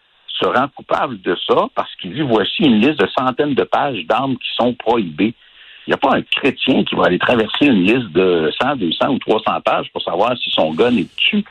se 0.40 0.46
rend 0.46 0.68
coupable 0.74 1.20
de 1.20 1.36
ça 1.46 1.68
parce 1.74 1.94
qu'il 1.96 2.14
dit 2.14 2.22
voici 2.22 2.62
une 2.62 2.80
liste 2.80 3.00
de 3.00 3.08
centaines 3.18 3.54
de 3.54 3.64
pages 3.64 4.04
d'armes 4.06 4.36
qui 4.36 4.48
sont 4.56 4.74
prohibées. 4.74 5.34
Il 5.86 5.90
n'y 5.90 5.94
a 5.94 5.98
pas 5.98 6.16
un 6.16 6.22
chrétien 6.22 6.84
qui 6.84 6.94
va 6.94 7.06
aller 7.06 7.18
traverser 7.18 7.66
une 7.66 7.84
liste 7.84 8.12
de 8.12 8.50
100, 8.60 8.76
200 8.76 9.08
ou 9.08 9.18
300 9.18 9.60
pages 9.64 9.90
pour 9.92 10.02
savoir 10.02 10.36
si 10.38 10.50
son 10.50 10.72
gun 10.72 10.96
est 10.96 11.08
dessus. 11.16 11.44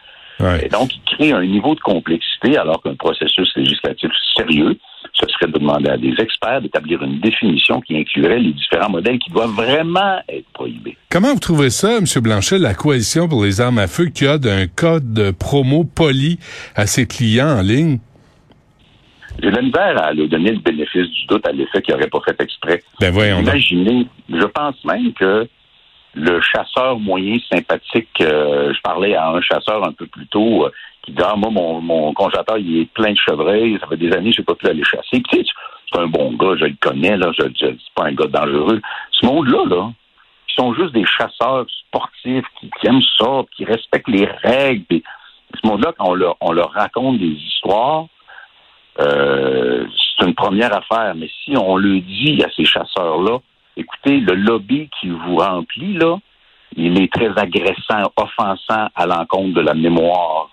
Et 0.64 0.70
donc, 0.70 0.96
il 0.96 1.02
crée 1.18 1.32
un 1.34 1.46
niveau 1.46 1.76
de 1.76 1.82
complexité 1.82 2.58
alors 2.58 2.82
qu'un 2.82 2.96
processus 2.96 3.52
législatif 3.58 4.10
sérieux, 4.38 4.78
ce 5.14 5.28
serait 5.28 5.52
de 5.52 5.60
demander 5.60 5.90
à 5.90 5.98
des 5.98 6.14
experts 6.18 6.62
d'établir 6.62 7.04
une 7.04 7.20
définition 7.20 7.82
qui 7.82 7.98
inclurait 7.98 8.40
les 8.40 8.54
différents 8.54 8.90
modèles 8.90 9.20
qui 9.20 9.32
doivent 9.32 9.52
vraiment 9.52 10.20
être 10.30 10.48
prohibés. 10.54 10.96
Comment 11.10 11.34
vous 11.34 11.40
trouvez 11.40 11.70
ça, 11.70 11.98
M. 11.98 12.06
Blanchet, 12.22 12.58
la 12.58 12.74
coalition 12.74 13.28
pour 13.28 13.44
les 13.44 13.60
armes 13.60 13.80
à 13.80 13.88
feu 13.88 14.06
qui 14.06 14.26
a 14.26 14.38
d'un 14.38 14.68
code 14.68 15.14
de 15.14 15.32
promo 15.32 15.84
poli 15.84 16.40
à 16.74 16.88
ses 16.88 17.06
clients 17.06 17.60
en 17.60 17.62
ligne? 17.62 18.00
J'ai 19.42 19.52
la 19.52 19.62
misère 19.62 20.04
à 20.04 20.14
lui 20.14 20.28
donner 20.28 20.52
le 20.52 20.60
bénéfice 20.60 21.10
du 21.10 21.26
doute 21.28 21.48
à 21.48 21.52
l'effet 21.52 21.82
qu'il 21.82 21.94
n'aurait 21.94 22.10
pas 22.10 22.20
fait 22.26 22.42
exprès. 22.42 22.84
Ben 23.00 23.12
voyons 23.12 23.40
Imaginez, 23.40 24.08
je 24.30 24.46
pense 24.46 24.84
même 24.86 25.14
que 25.14 25.48
le 26.16 26.42
chasseur 26.42 27.00
moyen 27.00 27.38
sympathique, 27.52 28.10
euh, 28.22 28.74
je 28.74 28.82
parlais 28.82 29.16
à 29.16 29.30
un 29.30 29.42
chasseur 29.42 29.86
un 29.86 29.92
peu 29.92 30.08
plus 30.08 30.28
tôt 30.28 30.66
euh, 30.66 30.72
qui 31.04 31.12
dit 31.12 31.22
ah, 31.24 31.36
moi 31.38 31.52
mon, 31.52 31.82
mon 31.82 32.14
congélateur 32.14 32.58
il 32.58 32.82
est 32.82 32.92
plein 32.92 33.12
de 33.12 33.18
chevreuils, 33.18 33.78
ça 33.80 33.88
fait 33.88 33.98
des 33.98 34.12
années 34.12 34.32
que 34.32 34.38
j'ai 34.38 34.44
pas 34.44 34.56
pu 34.56 34.68
aller 34.68 34.84
chasser. 34.84 35.22
Puis, 35.30 35.48
c'est 35.92 36.00
un 36.00 36.08
bon 36.08 36.34
gars, 36.34 36.56
je 36.60 36.66
le 36.66 36.76
connais 36.80 37.18
là, 37.18 37.32
je, 37.38 37.44
je 37.44 37.68
c'est 37.68 37.94
pas 37.96 38.06
un 38.06 38.14
gars 38.14 38.28
dangereux. 38.28 38.82
Ce 39.12 39.26
monde-là 39.26 39.66
là, 39.68 39.92
ils 40.50 40.62
sont 40.62 40.74
juste 40.74 40.94
des 40.94 41.06
chasseurs 41.06 41.66
sportifs 41.88 42.46
qui, 42.60 42.88
aiment 42.88 43.02
ça, 43.18 43.44
qui 43.56 43.66
respectent 43.66 44.10
les 44.10 44.26
règles. 44.44 45.02
ce 45.54 45.68
monde-là, 45.68 45.94
quand 45.98 46.10
on 46.10 46.16
leur, 46.16 46.38
on 46.42 46.52
leur 46.52 46.72
raconte 46.72 47.20
des 47.20 47.28
histoires, 47.28 48.08
euh, 49.00 49.86
c'est 50.18 50.26
une 50.26 50.36
première 50.36 50.76
affaire. 50.76 51.14
Mais 51.16 51.30
si 51.44 51.56
on 51.58 51.76
le 51.78 52.00
dit 52.00 52.44
à 52.44 52.50
ces 52.56 52.66
chasseurs-là, 52.66 53.40
écoutez, 53.78 54.20
le 54.20 54.36
lobby 54.36 54.90
qui 55.00 55.10
vous 55.10 55.38
remplit, 55.38 55.94
là, 55.94 56.18
il 56.76 57.02
est 57.02 57.12
très 57.12 57.32
agressant, 57.36 58.12
offensant 58.16 58.90
à 58.96 59.06
l'encontre 59.06 59.54
de 59.54 59.62
la 59.62 59.74
mémoire 59.74 60.50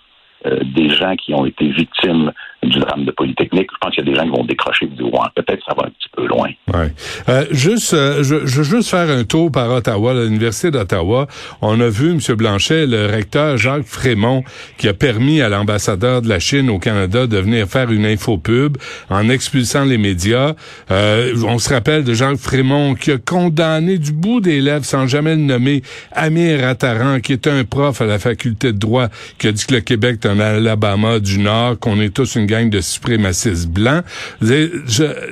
euh, 0.46 0.60
des 0.62 0.90
gens 0.90 1.16
qui 1.16 1.34
ont 1.34 1.46
été 1.46 1.68
victimes 1.68 2.32
du 2.68 2.78
drame 2.78 3.04
de 3.04 3.10
Polytechnique. 3.10 3.68
Je 3.72 3.78
pense 3.80 3.94
qu'il 3.94 4.04
y 4.04 4.08
a 4.08 4.12
des 4.12 4.16
gens 4.16 4.24
qui 4.24 4.30
vont 4.30 4.44
décrocher 4.44 4.86
dire 4.86 5.06
ouais, 5.06 5.28
peut-être 5.34 5.62
ça 5.66 5.74
va 5.76 5.86
un 5.86 5.90
petit 5.90 6.08
peu 6.16 6.26
loin. 6.26 6.48
Ouais. 6.72 6.92
Euh, 7.28 7.44
juste, 7.50 7.94
euh, 7.94 8.22
je, 8.22 8.46
je, 8.46 8.62
veux 8.62 8.76
juste 8.76 8.90
faire 8.90 9.08
un 9.10 9.24
tour 9.24 9.50
par 9.50 9.70
Ottawa, 9.70 10.14
l'université 10.14 10.70
d'Ottawa. 10.70 11.26
On 11.62 11.80
a 11.80 11.88
vu 11.88 12.10
M. 12.12 12.20
Blanchet, 12.36 12.86
le 12.86 13.06
recteur 13.06 13.56
Jacques 13.56 13.84
Frémont, 13.86 14.44
qui 14.78 14.88
a 14.88 14.94
permis 14.94 15.40
à 15.40 15.48
l'ambassadeur 15.48 16.22
de 16.22 16.28
la 16.28 16.38
Chine 16.38 16.70
au 16.70 16.78
Canada 16.78 17.26
de 17.26 17.38
venir 17.38 17.66
faire 17.66 17.90
une 17.90 18.04
infopub 18.04 18.76
en 19.10 19.28
expulsant 19.28 19.84
les 19.84 19.98
médias. 19.98 20.54
Euh, 20.90 21.34
on 21.46 21.58
se 21.58 21.72
rappelle 21.72 22.04
de 22.04 22.14
Jacques 22.14 22.38
Frémont 22.38 22.94
qui 22.94 23.12
a 23.12 23.18
condamné 23.18 23.98
du 23.98 24.12
bout 24.12 24.40
des 24.40 24.60
lèvres, 24.60 24.84
sans 24.84 25.06
jamais 25.06 25.36
le 25.36 25.42
nommer, 25.42 25.82
Amir 26.12 26.66
Attaran, 26.66 27.20
qui 27.20 27.32
est 27.32 27.46
un 27.46 27.64
prof 27.64 28.00
à 28.00 28.06
la 28.06 28.18
faculté 28.18 28.72
de 28.72 28.78
droit, 28.78 29.08
qui 29.38 29.48
a 29.48 29.52
dit 29.52 29.64
que 29.66 29.74
le 29.74 29.80
Québec 29.80 30.20
est 30.22 30.28
un 30.28 30.40
Alabama 30.40 31.18
du 31.18 31.38
Nord, 31.38 31.78
qu'on 31.78 32.00
est 32.00 32.14
tous 32.14 32.36
une 32.36 32.46
de 32.64 32.80
suprémacistes 32.80 33.68
blancs. 33.68 34.04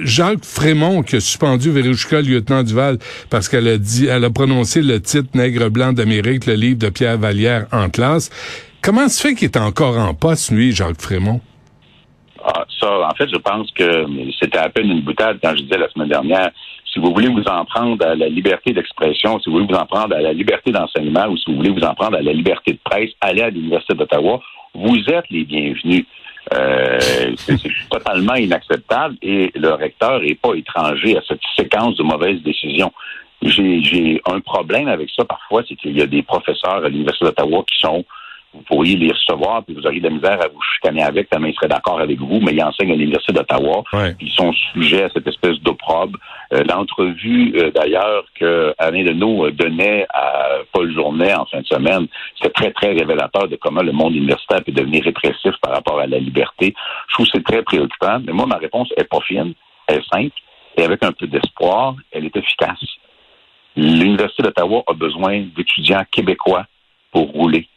Jacques 0.02 0.45
Frémont, 0.45 1.02
qui 1.02 1.16
a 1.16 1.21
suspendu 1.21 1.71
Verouchka, 1.71 2.21
lieutenant 2.21 2.62
Duval, 2.62 2.99
parce 3.31 3.49
qu'elle 3.49 3.66
a 3.69 3.78
dit, 3.78 4.07
elle 4.07 4.25
a 4.25 4.31
prononcé 4.31 4.83
le 4.83 5.00
titre 5.00 5.31
Nègre 5.35 5.71
blanc 5.71 5.93
d'Amérique, 5.93 6.47
le 6.47 6.54
livre 6.54 6.78
de 6.78 6.90
Pierre 6.90 7.19
Vallière 7.19 7.66
en 7.73 7.88
classe. 7.88 8.31
Comment 8.83 9.09
se 9.09 9.21
fait 9.21 9.35
qu'il 9.35 9.47
est 9.47 9.57
encore 9.57 9.99
en 9.99 10.12
poste, 10.12 10.50
lui, 10.50 10.73
Jacques 10.73 11.00
Frémont? 11.00 11.40
Ah, 12.45 12.66
ça, 12.78 13.09
en 13.09 13.14
fait, 13.14 13.28
je 13.31 13.38
pense 13.38 13.71
que 13.71 14.04
c'était 14.38 14.59
à 14.59 14.69
peine 14.69 14.90
une 14.90 15.00
boutade 15.00 15.38
quand 15.43 15.57
je 15.57 15.62
disais 15.62 15.78
la 15.78 15.88
semaine 15.88 16.11
dernière, 16.11 16.50
si 16.93 17.00
vous 17.00 17.12
voulez 17.12 17.28
vous 17.28 17.43
en 17.43 17.64
prendre 17.64 18.07
à 18.07 18.14
la 18.14 18.28
liberté 18.28 18.73
d'expression, 18.73 19.40
si 19.40 19.49
vous 19.49 19.57
voulez 19.57 19.66
vous 19.66 19.75
en 19.75 19.87
prendre 19.87 20.14
à 20.14 20.21
la 20.21 20.33
liberté 20.33 20.71
d'enseignement 20.71 21.26
ou 21.28 21.37
si 21.38 21.50
vous 21.50 21.57
voulez 21.57 21.71
vous 21.71 21.81
en 21.81 21.95
prendre 21.95 22.16
à 22.19 22.23
la 22.23 22.33
liberté 22.33 22.73
de 22.73 22.78
presse, 22.85 23.11
allez 23.21 23.43
à 23.43 23.50
l'Université 23.50 23.95
d'Ottawa. 23.95 24.40
Vous 24.75 24.99
êtes 25.09 25.25
les 25.31 25.45
bienvenus. 25.45 26.04
Euh, 26.53 26.99
c'est 27.37 27.59
totalement 27.91 28.35
inacceptable 28.35 29.17
et 29.23 29.51
le 29.55 29.71
recteur 29.71 30.21
n'est 30.21 30.35
pas 30.35 30.55
étranger 30.55 31.17
à 31.17 31.23
cette 31.27 31.41
séquence 31.57 31.97
de 31.97 32.03
mauvaises 32.03 32.43
décisions. 32.43 32.93
j'ai 33.43 34.21
un 34.27 34.41
problème 34.41 34.89
avec 34.89 35.09
ça 35.17 35.25
parfois, 35.25 35.63
c'est 35.67 35.75
qu'il 35.77 35.97
y 35.97 36.03
a 36.03 36.07
des 36.07 36.23
professeurs 36.23 36.85
à 36.85 36.89
l'Université 36.89 37.25
d'Ottawa 37.25 37.65
qui 37.67 37.79
sont 37.81 38.05
vous 38.54 38.62
pourriez 38.62 38.96
les 38.96 39.11
recevoir, 39.11 39.64
puis 39.64 39.75
vous 39.75 39.87
auriez 39.87 40.00
de 40.00 40.08
la 40.08 40.14
misère 40.14 40.40
à 40.40 40.49
vous 40.49 40.61
chicaner 40.75 41.02
avec, 41.02 41.28
tellement 41.28 41.49
ils 41.49 41.54
seraient 41.54 41.68
d'accord 41.68 42.00
avec 42.00 42.18
vous, 42.18 42.40
mais 42.40 42.52
ils 42.52 42.62
enseignent 42.62 42.92
à 42.92 42.94
l'Université 42.94 43.32
d'Ottawa, 43.32 43.82
ils 44.20 44.30
sont 44.30 44.52
sujets 44.73 45.04
à 45.04 45.08
cette 45.11 45.26
espèce 45.26 45.58
d'opprobre. 45.61 46.18
Euh, 46.52 46.62
l'entrevue, 46.68 47.52
euh, 47.56 47.70
d'ailleurs, 47.70 48.25
que 48.38 48.73
Alain 48.78 49.04
Deneau 49.04 49.50
donnait 49.50 50.06
à 50.14 50.58
Paul 50.73 50.92
Journet 50.92 51.34
en 51.34 51.46
fin 51.46 51.61
de 51.61 51.66
semaine, 51.66 52.06
c'est 52.40 52.52
très, 52.52 52.70
très 52.70 52.92
révélateur 52.92 53.49
de 53.49 53.56
comment 53.56 53.82
le 53.82 53.92
monde 53.92 54.14
universitaire 54.14 54.62
peut 54.62 54.73
devenir 54.73 55.02
répressif 55.04 55.54
par 55.61 55.73
rapport 55.73 55.99
à 55.99 56.06
la 56.06 56.18
liberté. 56.18 56.75
Je 57.08 57.14
trouve 57.14 57.26
que 57.26 57.32
c'est 57.34 57.44
très 57.44 57.62
préoccupant, 57.62 58.20
mais 58.25 58.32
moi, 58.32 58.46
ma 58.46 58.56
réponse 58.56 58.92
est 58.96 59.08
pas 59.08 59.20
fine, 59.20 59.54
elle 59.88 59.99
est 59.99 60.14
simple, 60.14 60.37
et 60.76 60.82
avec 60.82 61.02
un 61.04 61.12
peu 61.12 61.26
d'espoir, 61.26 61.96
elle 62.12 62.26
est 62.26 62.37
efficace. 62.37 62.84
L'Université 63.76 64.42
d'Ottawa 64.44 64.84
a 64.87 64.92
besoin 64.92 65.40
d'étudiants 65.56 66.04
québécois 66.11 66.66
pour 67.11 67.28
rouler. 67.30 67.68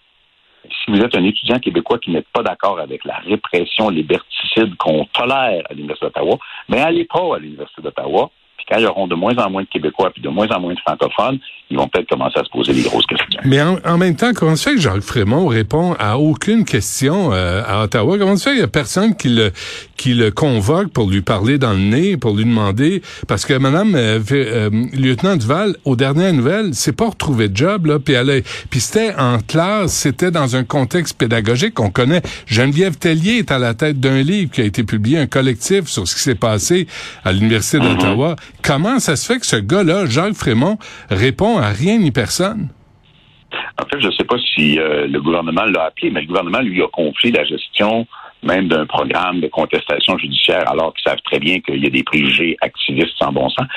Si 0.71 0.91
vous 0.91 0.99
êtes 1.01 1.15
un 1.15 1.23
étudiant 1.23 1.59
québécois 1.59 1.99
qui 1.99 2.11
n'est 2.11 2.25
pas 2.33 2.43
d'accord 2.43 2.79
avec 2.79 3.03
la 3.05 3.17
répression 3.17 3.89
liberticide 3.89 4.75
qu'on 4.77 5.05
tolère 5.05 5.63
à 5.69 5.73
l'Université 5.73 6.07
d'Ottawa, 6.07 6.37
mais 6.69 6.81
allez 6.81 7.05
pas 7.05 7.35
à 7.35 7.39
l'Université 7.39 7.81
d'Ottawa, 7.81 8.29
quand 8.67 8.77
ils 8.77 8.85
auront 8.85 9.07
de 9.07 9.15
moins 9.15 9.35
en 9.37 9.49
moins 9.49 9.63
de 9.63 9.67
Québécois 9.67 10.11
puis 10.11 10.21
de 10.21 10.29
moins 10.29 10.47
en 10.49 10.59
moins 10.59 10.73
de 10.73 10.79
francophones, 10.79 11.39
ils 11.69 11.77
vont 11.77 11.87
peut-être 11.87 12.09
commencer 12.09 12.39
à 12.39 12.43
se 12.43 12.49
poser 12.49 12.73
des 12.73 12.81
grosses 12.81 13.05
questions. 13.05 13.41
Mais 13.43 13.61
en, 13.61 13.97
même 13.97 14.15
temps, 14.15 14.31
comment 14.33 14.55
se 14.55 14.69
fait 14.69 14.75
que 14.75 14.81
Jacques 14.81 15.01
Frémont 15.01 15.47
répond 15.47 15.95
à 15.99 16.17
aucune 16.17 16.63
question 16.63 17.33
euh, 17.33 17.61
à 17.65 17.83
Ottawa? 17.83 18.17
Comment 18.17 18.37
se 18.37 18.43
fait 18.43 18.49
qu'il 18.51 18.59
n'y 18.59 18.63
a 18.63 18.69
personne 18.69 19.15
qui 19.15 19.29
le, 19.29 19.51
qui 19.97 20.13
le 20.13 20.31
convoque 20.31 20.89
pour 20.89 21.09
lui 21.09 21.21
parler 21.21 21.57
dans 21.57 21.73
le 21.73 21.79
nez, 21.79 22.17
pour 22.17 22.35
lui 22.35 22.45
demander? 22.45 23.01
Parce 23.27 23.45
que 23.45 23.53
Madame 23.53 23.95
euh, 23.95 24.19
euh, 24.31 24.69
Lieutenant 24.93 25.35
Duval, 25.35 25.75
aux 25.83 25.95
dernières 25.95 26.33
nouvelles, 26.33 26.73
c'est 26.73 26.95
pas 26.95 27.09
retrouvé 27.09 27.49
de 27.49 27.57
job, 27.57 27.85
là, 27.85 27.99
puis 27.99 28.13
elle 28.13 28.27
puis 28.69 28.79
c'était 28.79 29.13
en 29.17 29.39
classe, 29.39 29.93
c'était 29.93 30.31
dans 30.31 30.55
un 30.55 30.63
contexte 30.63 31.17
pédagogique 31.17 31.73
qu'on 31.75 31.89
connaît. 31.89 32.21
Geneviève 32.45 32.97
Tellier 32.97 33.37
est 33.37 33.51
à 33.51 33.59
la 33.59 33.73
tête 33.73 33.99
d'un 33.99 34.21
livre 34.21 34.51
qui 34.51 34.61
a 34.61 34.65
été 34.65 34.83
publié, 34.83 35.17
un 35.17 35.27
collectif 35.27 35.87
sur 35.87 36.07
ce 36.07 36.15
qui 36.15 36.21
s'est 36.21 36.35
passé 36.35 36.87
à 37.23 37.31
l'Université 37.31 37.77
mm-hmm. 37.77 37.97
d'Ottawa. 37.97 38.35
Comment 38.67 38.99
ça 38.99 39.15
se 39.15 39.31
fait 39.31 39.39
que 39.39 39.45
ce 39.45 39.55
gars-là, 39.55 40.07
Jacques 40.07 40.33
Frémont, 40.33 40.77
répond 41.09 41.57
à 41.57 41.69
rien 41.69 41.97
ni 41.99 42.11
personne? 42.11 42.67
En 43.81 43.85
fait, 43.85 44.01
je 44.01 44.07
ne 44.07 44.11
sais 44.11 44.25
pas 44.25 44.35
si 44.53 44.77
euh, 44.77 45.07
le 45.07 45.21
gouvernement 45.21 45.63
l'a 45.63 45.85
appelé, 45.85 46.11
mais 46.11 46.19
le 46.19 46.27
gouvernement 46.27 46.59
lui 46.59 46.83
a 46.83 46.87
confié 46.91 47.31
la 47.31 47.45
gestion 47.45 48.05
même 48.43 48.67
d'un 48.67 48.85
programme 48.85 49.41
de 49.41 49.47
contestation 49.47 50.17
judiciaire, 50.17 50.69
alors 50.69 50.93
qu'ils 50.93 51.09
savent 51.09 51.21
très 51.25 51.39
bien 51.39 51.59
qu'il 51.59 51.83
y 51.83 51.87
a 51.87 51.89
des 51.89 52.03
préjugés 52.03 52.57
activistes 52.61 53.15
sans 53.19 53.31
bon 53.31 53.49
sens. 53.49 53.67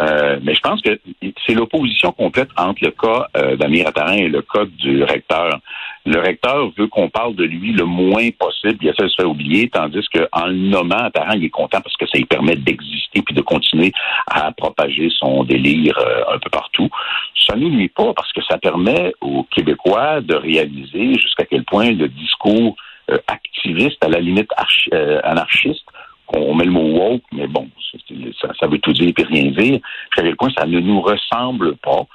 Euh, 0.00 0.38
mais 0.42 0.54
je 0.54 0.60
pense 0.60 0.80
que 0.80 0.98
c'est 1.46 1.54
l'opposition 1.54 2.12
complète 2.12 2.48
entre 2.56 2.84
le 2.84 2.90
cas 2.90 3.26
euh, 3.36 3.56
d'Amir 3.56 3.88
Attarin 3.88 4.16
et 4.16 4.28
le 4.28 4.42
cas 4.42 4.64
du 4.64 5.02
recteur. 5.04 5.58
Le 6.06 6.20
recteur 6.20 6.70
veut 6.76 6.86
qu'on 6.86 7.08
parle 7.08 7.34
de 7.34 7.44
lui 7.44 7.72
le 7.72 7.84
moins 7.84 8.28
possible, 8.38 8.78
il 8.82 8.88
essaie 8.88 9.04
de 9.04 9.08
se 9.08 9.14
faire 9.16 9.30
oublier, 9.30 9.70
tandis 9.70 10.06
qu'en 10.12 10.46
le 10.46 10.52
nommant 10.52 10.96
Attarin, 10.96 11.36
il 11.36 11.44
est 11.44 11.50
content 11.50 11.80
parce 11.80 11.96
que 11.96 12.06
ça 12.06 12.18
lui 12.18 12.26
permet 12.26 12.56
d'exister 12.56 13.22
puis 13.22 13.34
de 13.34 13.40
continuer 13.40 13.92
à 14.26 14.52
propager 14.52 15.08
son 15.18 15.44
délire 15.44 15.98
euh, 15.98 16.34
un 16.34 16.38
peu 16.38 16.50
partout. 16.50 16.88
Ça 17.46 17.56
nous 17.56 17.70
nuit 17.70 17.88
pas 17.88 18.12
parce 18.14 18.32
que 18.32 18.42
ça 18.42 18.58
permet 18.58 19.12
aux 19.20 19.44
Québécois 19.44 20.20
de 20.20 20.34
réaliser 20.34 21.14
jusqu'à 21.14 21.44
quel 21.44 21.64
point 21.64 21.92
le 21.92 22.08
discours 22.08 22.76
activiste, 23.26 24.02
à 24.04 24.08
la 24.08 24.20
limite 24.20 24.50
euh, 24.92 25.20
anarchiste. 25.24 25.84
On 26.28 26.54
met 26.54 26.64
le 26.64 26.70
mot 26.70 26.80
woke, 26.80 27.22
mais 27.32 27.46
bon, 27.46 27.68
ça, 28.40 28.66
veut 28.66 28.78
tout 28.78 28.92
dire 28.92 29.12
et 29.16 29.22
rien 29.22 29.50
dire. 29.50 29.80
À 30.16 30.22
quel 30.22 30.36
point 30.36 30.50
ça 30.56 30.66
ne 30.66 30.80
nous 30.80 31.00
ressemble 31.00 31.76
pas 31.76 32.06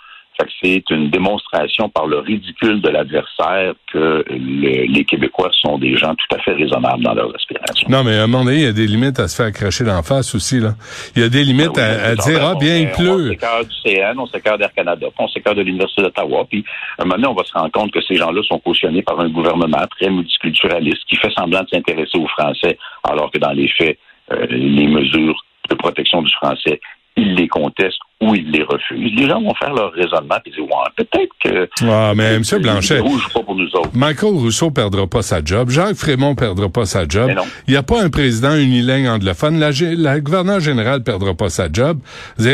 c'est 0.62 0.84
une 0.90 1.10
démonstration 1.10 1.90
par 1.90 2.08
le 2.08 2.20
ridicule 2.20 2.82
de 2.82 2.90
l'adversaire 2.90 3.74
que 3.92 4.24
les 4.30 5.06
Québécois 5.06 5.50
sont 5.54 5.78
des 5.78 5.98
gens 5.98 6.16
tout 6.16 6.36
à 6.36 6.40
fait 6.40 6.54
raisonnables 6.54 7.04
dans 7.04 7.14
leur 7.14 7.32
respiration. 7.32 7.88
Non, 7.90 8.04
mais 8.04 8.18
à 8.18 8.24
un 8.24 8.28
moment 8.28 8.46
donné, 8.46 8.58
il 8.58 8.64
y 8.64 8.68
a 8.68 8.74
des 8.74 8.88
limites 8.88 9.20
à 9.20 9.28
se 9.28 9.42
faire 9.42 9.52
cracher 9.52 9.84
d'en 9.84 10.04
face 10.04 10.36
aussi. 10.36 10.60
Là. 10.60 10.76
Il 11.16 11.22
y 11.22 11.26
a 11.26 11.30
des 11.30 11.44
limites 11.44 11.76
ben 11.76 12.00
à, 12.00 12.16
dire, 12.16 12.46
ah, 12.46 12.56
bien, 12.60 12.78
il 12.78 12.92
pleut. 12.92 13.28
On 13.28 13.30
s'écarte 13.30 13.68
du 13.68 13.76
CN, 13.84 14.20
on 14.20 14.28
s'écarte 14.28 14.60
d'Air 14.60 14.74
Canada, 14.74 15.08
on 15.18 15.28
s'écarte 15.28 15.58
de 15.58 15.64
l'Université 15.64 16.02
d'Ottawa. 16.02 16.46
Puis, 16.50 16.64
à 16.98 17.04
un 17.04 17.06
moment 17.06 17.16
donné, 17.16 17.28
on 17.28 17.34
va 17.34 17.44
se 17.44 17.54
rendre 17.54 17.72
compte 17.72 17.92
que 17.92 18.02
ces 18.02 18.16
gens-là 18.16 18.42
sont 18.44 18.60
cautionnés 18.60 19.02
par 19.02 19.20
un 19.20 19.30
gouvernement 19.30 19.86
très 19.98 20.10
multiculturaliste 20.10 21.04
qui 21.08 21.16
fait 21.16 21.32
semblant 21.38 21.64
de 21.64 21.70
s'intéresser 21.70 22.18
aux 22.18 22.28
Français, 22.28 22.78
alors 23.04 23.32
que 23.32 23.40
dans 23.40 23.52
les 23.52 23.68
faits, 23.68 23.98
euh, 24.32 24.46
les 24.50 24.88
mesures 24.88 25.44
de 25.70 25.76
protection 25.76 26.22
du 26.22 26.34
français 26.34 26.80
ils 27.18 27.36
les 27.36 27.48
contestent 27.48 28.00
ou 28.22 28.36
ils 28.36 28.50
les 28.52 28.64
refusent. 28.64 29.14
Les 29.14 29.28
gens 29.28 29.42
vont 29.42 29.54
faire 29.56 29.74
leur 29.74 29.92
raisonnement 29.92 30.36
et 30.46 30.50
dire 30.50 30.64
ouais, 30.64 30.92
peut-être 30.96 31.32
que. 31.44 31.70
Ah, 31.84 32.14
mais 32.16 32.36
M. 32.36 32.44
Blanchet. 32.62 33.02
Pas 33.34 33.42
pour 33.42 33.56
nous 33.56 33.70
autres. 33.76 33.90
Michael 33.94 34.34
Rousseau 34.34 34.72
perdra 34.72 35.08
pas 35.08 35.22
sa 35.22 35.44
job. 35.44 35.70
Jacques 35.70 35.96
Frémont 35.96 36.36
perdra 36.36 36.70
pas 36.70 36.86
sa 36.86 37.08
job. 37.08 37.32
Il 37.68 37.72
n'y 37.72 37.78
a 37.78 37.84
pas 37.84 38.02
un 38.04 38.10
président 38.10 38.56
unilingue 38.56 39.08
anglophone. 39.08 39.60
La, 39.60 39.72
la 39.98 40.20
gouverneure 40.20 40.60
générale 40.60 41.04
perdra 41.04 41.34
pas 41.34 41.50
sa 41.50 41.72
job. 41.72 42.00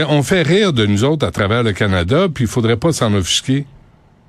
On 0.09 0.23
fait 0.23 0.41
rire 0.43 0.73
de 0.73 0.85
nous 0.85 1.03
autres 1.03 1.25
à 1.25 1.31
travers 1.31 1.63
le 1.63 1.73
Canada, 1.73 2.27
puis 2.33 2.45
il 2.45 2.49
faudrait 2.49 2.77
pas 2.77 2.91
s'en 2.91 3.13
offusquer. 3.13 3.65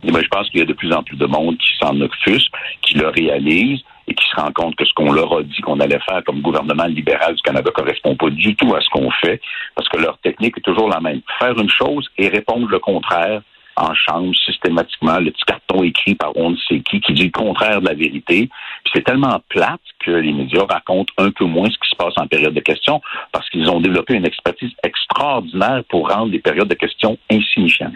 Mais 0.05 0.23
je 0.23 0.29
pense 0.29 0.49
qu'il 0.51 0.61
y 0.61 0.63
a 0.63 0.67
de 0.67 0.73
plus 0.73 0.93
en 0.93 1.03
plus 1.03 1.17
de 1.17 1.27
monde 1.27 1.57
qui 1.59 1.69
s'en 1.81 1.99
offusque, 2.01 2.53
qui 2.83 2.95
le 2.97 3.09
réalise 3.09 3.81
et 4.09 4.15
qui 4.15 4.25
se 4.29 4.41
rend 4.41 4.53
compte 4.53 4.77
que 4.77 4.85
ce 4.85 4.93
qu'on 4.95 5.13
leur 5.13 5.33
a 5.39 5.43
dit 5.43 5.61
qu'on 5.63 5.81
allait 5.81 6.01
faire 6.01 6.23
comme 6.25 6.41
gouvernement 6.41 6.87
libéral 6.87 7.35
du 7.35 7.43
Canada 7.43 7.71
correspond 7.75 8.17
pas 8.17 8.31
du 8.31 8.55
tout 8.57 8.75
à 8.75 8.81
ce 8.81 8.89
qu'on 8.91 9.11
fait, 9.11 9.41
parce 9.75 9.89
que 9.89 9.99
leur 9.99 10.19
technique 10.19 10.59
est 10.59 10.63
toujours 10.63 10.89
la 10.89 11.01
même. 11.01 11.21
Faire 11.39 11.59
une 11.59 11.71
chose 11.71 12.09
et 12.19 12.29
répondre 12.29 12.69
le 12.69 12.79
contraire 12.79 13.43
en 13.77 13.95
chambre 13.95 14.35
systématiquement 14.35 15.19
le 15.19 15.31
petit 15.31 15.45
carton 15.47 15.83
écrit 15.83 16.15
par 16.15 16.35
on 16.37 16.51
ne 16.51 16.57
sait 16.57 16.81
qui 16.81 17.01
qui 17.01 17.13
dit 17.13 17.25
le 17.25 17.31
contraire 17.31 17.81
de 17.81 17.87
la 17.87 17.95
vérité. 17.95 18.49
Puis 18.85 18.93
c'est 18.95 19.05
tellement 19.05 19.41
plate 19.49 19.81
que 20.01 20.11
les 20.11 20.33
médias 20.33 20.65
racontent 20.69 21.13
un 21.19 21.31
peu 21.31 21.45
moins 21.45 21.69
ce 21.69 21.77
qui 21.77 21.91
se 21.91 21.97
passe 21.97 22.15
en 22.17 22.27
période 22.27 22.55
de 22.55 22.61
questions 22.61 23.01
parce 23.33 23.49
qu'ils 23.51 23.69
ont 23.69 23.81
développé 23.81 24.15
une 24.15 24.25
expertise 24.25 24.73
extraordinaire 24.83 25.83
pour 25.91 26.09
rendre 26.09 26.33
les 26.33 26.39
périodes 26.39 26.69
de 26.69 26.75
questions 26.75 27.19
insignifiantes. 27.31 27.93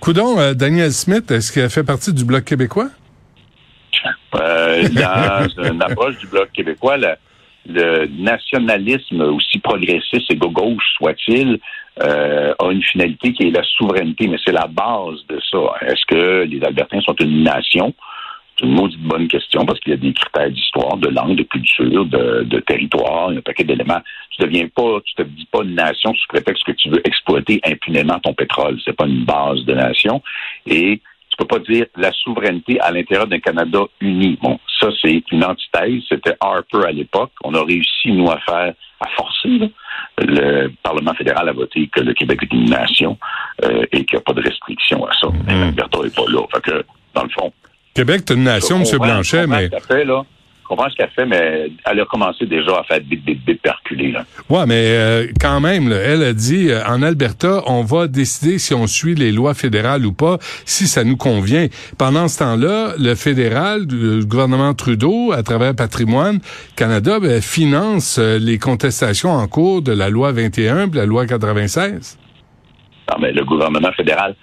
Coudon, 0.00 0.38
euh, 0.38 0.54
Daniel 0.54 0.92
Smith, 0.92 1.30
est-ce 1.30 1.52
qu'il 1.52 1.62
a 1.62 1.68
fait 1.68 1.84
partie 1.84 2.12
du 2.12 2.24
Bloc 2.24 2.44
québécois? 2.44 2.88
Euh, 4.70 5.48
dans 5.56 5.64
une 5.72 5.82
approche 5.82 6.18
du 6.18 6.26
Bloc 6.26 6.50
québécois, 6.52 6.96
le, 6.96 8.06
nationalisme, 8.18 9.20
aussi 9.22 9.58
progressiste 9.58 10.30
et 10.30 10.36
gauche 10.36 10.84
soit-il, 10.96 11.58
euh, 12.02 12.54
a 12.58 12.70
une 12.70 12.82
finalité 12.82 13.32
qui 13.32 13.48
est 13.48 13.50
la 13.50 13.62
souveraineté, 13.62 14.28
mais 14.28 14.38
c'est 14.44 14.52
la 14.52 14.66
base 14.66 15.24
de 15.28 15.38
ça. 15.50 15.58
Est-ce 15.82 16.06
que 16.06 16.44
les 16.44 16.62
Albertains 16.64 17.00
sont 17.00 17.14
une 17.20 17.42
nation? 17.42 17.94
C'est 18.58 18.66
une 18.66 18.74
maudite 18.74 19.00
bonne 19.00 19.28
question 19.28 19.64
parce 19.64 19.78
qu'il 19.80 19.92
y 19.92 19.94
a 19.94 19.98
des 19.98 20.12
critères 20.12 20.50
d'histoire, 20.50 20.96
de 20.96 21.08
langue, 21.08 21.36
de 21.36 21.42
culture, 21.42 22.04
de, 22.06 22.44
de 22.44 22.60
territoire, 22.60 23.28
un 23.28 23.40
paquet 23.40 23.64
d'éléments. 23.64 24.00
Tu 24.30 24.42
deviens 24.42 24.68
pas, 24.68 25.00
tu 25.04 25.14
te 25.14 25.22
dis 25.22 25.48
pas 25.50 25.62
une 25.62 25.74
nation 25.74 26.14
sous 26.14 26.28
prétexte 26.28 26.64
que 26.64 26.72
tu 26.72 26.90
veux 26.90 27.06
exploiter 27.06 27.60
impunément 27.64 28.18
ton 28.20 28.34
pétrole. 28.34 28.78
C'est 28.84 28.96
pas 28.96 29.06
une 29.06 29.24
base 29.24 29.64
de 29.64 29.74
nation. 29.74 30.22
Et 30.66 31.00
peux 31.40 31.46
pas 31.46 31.58
dire 31.58 31.86
la 31.96 32.12
souveraineté 32.12 32.80
à 32.80 32.90
l'intérieur 32.90 33.26
d'un 33.26 33.40
Canada 33.40 33.80
uni. 34.00 34.38
Bon, 34.42 34.58
ça, 34.80 34.88
c'est 35.02 35.22
une 35.32 35.44
antithèse. 35.44 36.02
C'était 36.08 36.36
Harper 36.40 36.86
à 36.86 36.92
l'époque. 36.92 37.32
On 37.42 37.54
a 37.54 37.64
réussi, 37.64 38.12
nous, 38.12 38.30
à 38.30 38.38
faire, 38.40 38.74
à 39.00 39.08
forcer 39.16 39.72
le 40.18 40.68
Parlement 40.82 41.14
fédéral 41.14 41.48
à 41.48 41.52
voter 41.52 41.88
que 41.88 42.00
le 42.00 42.12
Québec 42.12 42.40
est 42.42 42.52
une 42.52 42.68
nation 42.68 43.18
euh, 43.64 43.84
et 43.92 44.04
qu'il 44.04 44.16
n'y 44.16 44.18
a 44.18 44.22
pas 44.22 44.34
de 44.34 44.42
restriction 44.42 45.06
à 45.06 45.12
ça. 45.18 45.28
Mmh. 45.28 45.48
L'Alberta 45.48 45.98
n'est 46.02 46.10
pas 46.10 46.30
là. 46.30 46.40
Fait 46.52 46.62
que, 46.62 46.84
dans 47.14 47.22
le 47.22 47.30
fond, 47.30 47.52
Québec, 47.94 48.22
c'est 48.26 48.34
une 48.34 48.44
nation, 48.44 48.78
M. 48.78 48.98
Blanchet, 48.98 49.46
mais. 49.46 49.68
Fait, 49.88 50.04
là. 50.04 50.24
Je 50.70 50.76
comprends 50.76 50.90
ce 50.90 50.94
qu'elle 50.94 51.10
fait, 51.10 51.26
mais 51.26 51.68
elle 51.84 51.98
a 51.98 52.04
commencé 52.04 52.46
déjà 52.46 52.78
à 52.78 52.84
faire 52.84 53.00
bip, 53.00 53.24
bip, 53.24 53.44
bip, 53.44 53.60
perculer. 53.60 54.12
Là. 54.12 54.24
Ouais, 54.48 54.66
mais 54.68 54.84
euh, 54.90 55.26
quand 55.40 55.58
même, 55.58 55.90
elle 55.90 56.22
a 56.22 56.32
dit, 56.32 56.70
euh, 56.70 56.86
en 56.86 57.02
Alberta, 57.02 57.64
on 57.66 57.82
va 57.82 58.06
décider 58.06 58.60
si 58.60 58.72
on 58.72 58.86
suit 58.86 59.16
les 59.16 59.32
lois 59.32 59.54
fédérales 59.54 60.06
ou 60.06 60.12
pas, 60.12 60.38
si 60.66 60.86
ça 60.86 61.02
nous 61.02 61.16
convient. 61.16 61.66
Pendant 61.98 62.28
ce 62.28 62.38
temps-là, 62.38 62.92
le 63.00 63.16
fédéral, 63.16 63.84
le 63.90 64.24
gouvernement 64.24 64.72
Trudeau, 64.72 65.32
à 65.32 65.42
travers 65.42 65.74
Patrimoine 65.74 66.38
Canada, 66.76 67.18
ben, 67.18 67.42
finance 67.42 68.18
euh, 68.20 68.38
les 68.38 68.58
contestations 68.58 69.32
en 69.32 69.48
cours 69.48 69.82
de 69.82 69.90
la 69.90 70.08
loi 70.08 70.30
21 70.30 70.86
et 70.88 70.94
la 70.94 71.04
loi 71.04 71.26
96. 71.26 72.16
Non, 73.10 73.16
mais 73.20 73.32
le 73.32 73.44
gouvernement 73.44 73.90
fédéral 73.90 74.36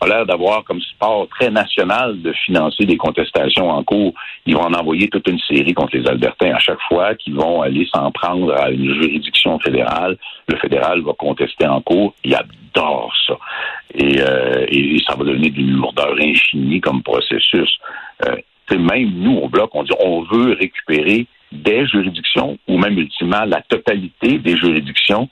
a 0.00 0.06
l'air 0.06 0.26
d'avoir 0.26 0.64
comme 0.64 0.80
sport 0.80 1.28
très 1.28 1.50
national 1.50 2.20
de 2.22 2.32
financer 2.32 2.84
des 2.84 2.96
contestations 2.96 3.70
en 3.70 3.82
cours. 3.82 4.14
Ils 4.46 4.54
vont 4.54 4.62
en 4.62 4.74
envoyer 4.74 5.08
toute 5.08 5.28
une 5.28 5.38
série 5.40 5.74
contre 5.74 5.96
les 5.96 6.06
Albertains 6.06 6.54
à 6.54 6.58
chaque 6.58 6.80
fois 6.88 7.14
qu'ils 7.14 7.34
vont 7.34 7.62
aller 7.62 7.86
s'en 7.92 8.10
prendre 8.10 8.52
à 8.54 8.70
une 8.70 8.94
juridiction 8.94 9.58
fédérale. 9.58 10.16
Le 10.48 10.56
fédéral 10.56 11.02
va 11.02 11.12
contester 11.12 11.66
en 11.66 11.80
cours. 11.80 12.14
Il 12.24 12.34
adore 12.34 13.12
ça. 13.26 13.36
Et, 13.94 14.20
euh, 14.20 14.66
et 14.68 14.98
ça 15.06 15.16
va 15.16 15.24
donner 15.24 15.50
d'une 15.50 15.72
lourdeur 15.72 16.14
infinie 16.20 16.80
comme 16.80 17.02
processus. 17.02 17.78
Euh, 18.26 18.36
même 18.76 19.10
nous, 19.16 19.36
au 19.36 19.48
Bloc, 19.48 19.70
on 19.74 19.82
dit 19.82 19.92
on 19.98 20.22
veut 20.22 20.52
récupérer 20.52 21.26
des 21.50 21.86
juridictions 21.86 22.58
ou 22.68 22.76
même 22.76 22.98
ultimement 22.98 23.44
la 23.46 23.62
totalité 23.62 24.38
des 24.38 24.56
juridictions 24.56 25.28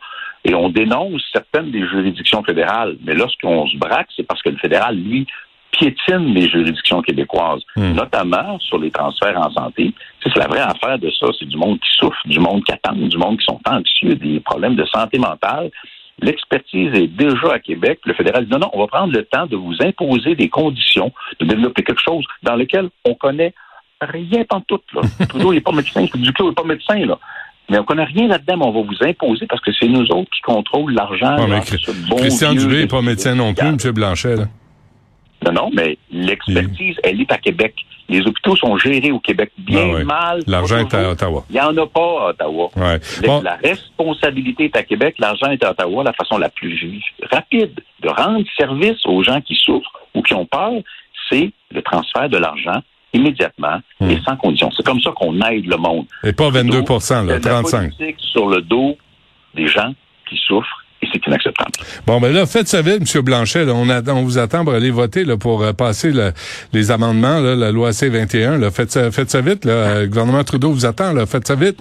Et 0.47 0.55
on 0.55 0.69
dénonce 0.69 1.23
certaines 1.33 1.73
des 1.73 1.85
juridictions 1.87 2.43
fédérales. 2.45 2.97
Mais 3.05 3.15
lorsqu'on 3.15 3.67
se 3.67 3.77
braque, 3.77 4.07
c'est 4.15 4.23
parce 4.23 4.41
que 4.43 4.51
le 4.51 4.59
fédéral, 4.59 4.97
lui, 4.97 5.27
piétine 5.73 6.33
les 6.33 6.49
juridictions 6.49 7.03
québécoises, 7.03 7.63
hmm. 7.75 7.95
notamment 7.95 8.59
sur 8.61 8.79
les 8.79 8.93
transferts 8.93 9.37
en 9.39 9.51
santé. 9.51 9.93
C'est 10.23 10.37
la 10.37 10.47
vraie 10.47 10.61
affaire 10.61 10.99
de 11.01 11.11
ça. 11.11 11.27
C'est 11.37 11.49
du 11.49 11.57
monde 11.57 11.81
qui 11.81 11.91
souffre, 11.99 12.21
du 12.27 12.39
monde 12.39 12.63
qui 12.65 12.73
attend, 12.73 12.95
du 12.95 13.19
monde 13.19 13.39
qui 13.39 13.45
sont 13.45 13.61
anxieux, 13.69 14.15
des 14.15 14.39
problèmes 14.39 14.77
de 14.77 14.85
santé 14.85 15.19
mentale. 15.19 15.71
L'expertise 16.21 16.95
est 16.95 17.09
déjà 17.09 17.55
à 17.55 17.59
Québec. 17.59 17.99
Le 18.05 18.15
fédéral 18.15 18.47
dit 18.47 18.53
non, 18.53 18.61
non, 18.61 18.71
on 18.73 18.79
va 18.79 18.87
prendre 18.87 19.13
le 19.13 19.25
temps 19.25 19.47
de 19.47 19.57
vous 19.57 19.75
imposer 19.81 20.37
des 20.37 20.49
conditions, 20.49 21.13
de 21.41 21.45
développer 21.45 21.83
quelque 21.83 22.03
chose 22.03 22.25
dans 22.45 22.55
lequel 22.55 22.89
on 23.05 23.15
connaît 23.15 23.53
rien 24.01 24.45
en 24.51 24.61
tout. 24.61 24.81
Là. 24.95 25.03
Trudeau 25.29 25.53
n'est 25.53 25.61
pas 25.61 25.73
médecin, 25.73 26.07
Duclos 26.15 26.51
n'est 26.51 26.55
pas 26.55 26.65
médecin. 26.65 27.05
Là. 27.05 27.19
Mais 27.69 27.79
on 27.79 27.85
connaît 27.85 28.05
rien 28.05 28.29
là-dedans, 28.29 28.57
mais 28.59 28.65
on 28.67 28.73
va 28.73 28.83
vous 28.83 29.07
imposer 29.07 29.47
parce 29.47 29.61
que 29.61 29.73
c'est 29.73 29.89
nous 29.89 30.07
autres 30.13 30.31
qui 30.31 30.41
contrôlent 30.43 30.95
l'argent. 30.95 31.37
Christian 32.17 32.55
Dubé 32.55 32.81
n'est 32.81 32.87
pas 32.87 33.03
médecin 33.03 33.35
non 33.35 33.55
plus, 33.55 33.67
M. 33.67 33.77
Blanchet. 33.93 34.37
Là. 34.37 34.45
Non, 35.45 35.53
non, 35.53 35.71
mais 35.75 35.99
l'expertise, 36.11 36.97
elle 37.03 37.21
est 37.21 37.31
à 37.31 37.39
Québec. 37.39 37.75
Les 38.09 38.21
hôpitaux 38.21 38.55
sont 38.57 38.77
gérés 38.79 39.11
au 39.11 39.19
Québec 39.19 39.51
bien 39.59 39.97
ah 40.01 40.05
mal. 40.05 40.43
L'argent 40.47 40.79
est 40.79 40.95
à 40.95 41.11
Ottawa. 41.11 41.45
Il 41.51 41.55
n'y 41.55 41.61
en 41.61 41.77
a 41.77 41.87
pas 41.87 42.01
à 42.01 42.29
Ottawa. 42.31 42.71
Ouais. 42.77 43.01
La 43.43 43.57
responsabilité 43.57 44.67
est 44.67 44.77
à 44.77 44.85
Québec, 44.85 45.17
l'argent 45.19 45.51
est 45.51 45.63
à 45.65 45.73
Ottawa. 45.73 46.05
La 46.05 46.13
façon 46.13 46.39
la 46.39 46.49
plus 46.49 47.03
rapide 47.33 47.81
de 48.01 48.09
rendre 48.09 48.45
service 48.57 49.05
aux 49.07 49.23
gens 49.25 49.41
qui 49.41 49.57
souffrent 49.57 50.01
ou 50.15 50.23
qui 50.23 50.35
ont 50.35 50.47
peur, 50.47 50.73
c'est 51.31 51.51
le 51.73 51.83
transfert 51.83 52.29
de 52.29 52.39
l'argent 52.39 52.81
immédiatement 53.17 53.81
et 54.01 54.17
hmm. 54.17 54.23
sans 54.23 54.37
condition. 54.37 54.71
C'est 54.77 54.85
comme 54.85 55.01
ça 55.01 55.11
qu'on 55.17 55.41
aide 55.43 55.67
le 55.67 55.77
monde. 55.77 56.07
Et 56.25 56.33
pas 56.33 56.51
22 56.51 56.79
là, 56.81 57.41
35 57.41 57.93
sur 58.19 58.49
le 58.49 58.61
dos 58.63 58.97
des 59.55 59.69
gens 59.69 59.93
qui 60.29 60.37
souffrent 60.47 60.83
c'est 61.13 61.27
inacceptable. 61.27 61.71
Bon, 62.07 62.21
ben 62.21 62.33
là, 62.33 62.47
faites 62.47 62.69
ça 62.69 62.83
vite, 62.83 63.03
M. 63.15 63.23
Blanchet. 63.23 63.65
on, 63.69 63.89
on 63.89 64.23
vous 64.23 64.39
attend 64.39 64.65
pour 64.65 64.75
aller 64.75 64.91
voter 64.91 65.25
là, 65.25 65.37
pour 65.37 65.63
euh, 65.63 65.73
passer 65.73 66.13
les 66.73 66.91
amendements, 66.91 67.41
la 67.41 67.71
loi 67.73 67.93
C-21. 67.93 68.59
Là. 68.59 68.71
Faites, 68.71 68.91
ça, 68.91 69.11
faites 69.11 69.31
ça 69.31 69.41
vite. 69.41 69.65
Là. 69.65 70.01
Le 70.01 70.07
gouvernement 70.07 70.43
Trudeau 70.45 70.73
vous 70.73 70.87
attend. 70.87 71.13
Là. 71.13 71.27
Faites 71.27 71.47
ça 71.47 71.55
vite. 71.55 71.79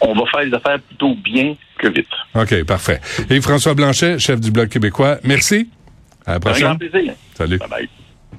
On 0.00 0.14
va 0.14 0.22
faire 0.30 0.44
les 0.44 0.54
affaires 0.54 0.80
plutôt 0.80 1.14
bien 1.14 1.54
que 1.78 1.88
vite. 1.88 2.08
OK, 2.34 2.64
parfait. 2.64 3.00
Et 3.30 3.40
François 3.40 3.74
Blanchet, 3.74 4.18
chef 4.18 4.40
du 4.40 4.50
Bloc 4.50 4.68
québécois, 4.68 5.18
merci. 5.24 5.68
À 6.26 6.34
la 6.34 6.40
prochaine. 6.40 6.66
Avec 6.66 6.80
grand 6.80 6.90
plaisir. 6.90 7.14
Salut. 7.34 7.58
Bye 7.58 7.68
bye. 7.68 7.88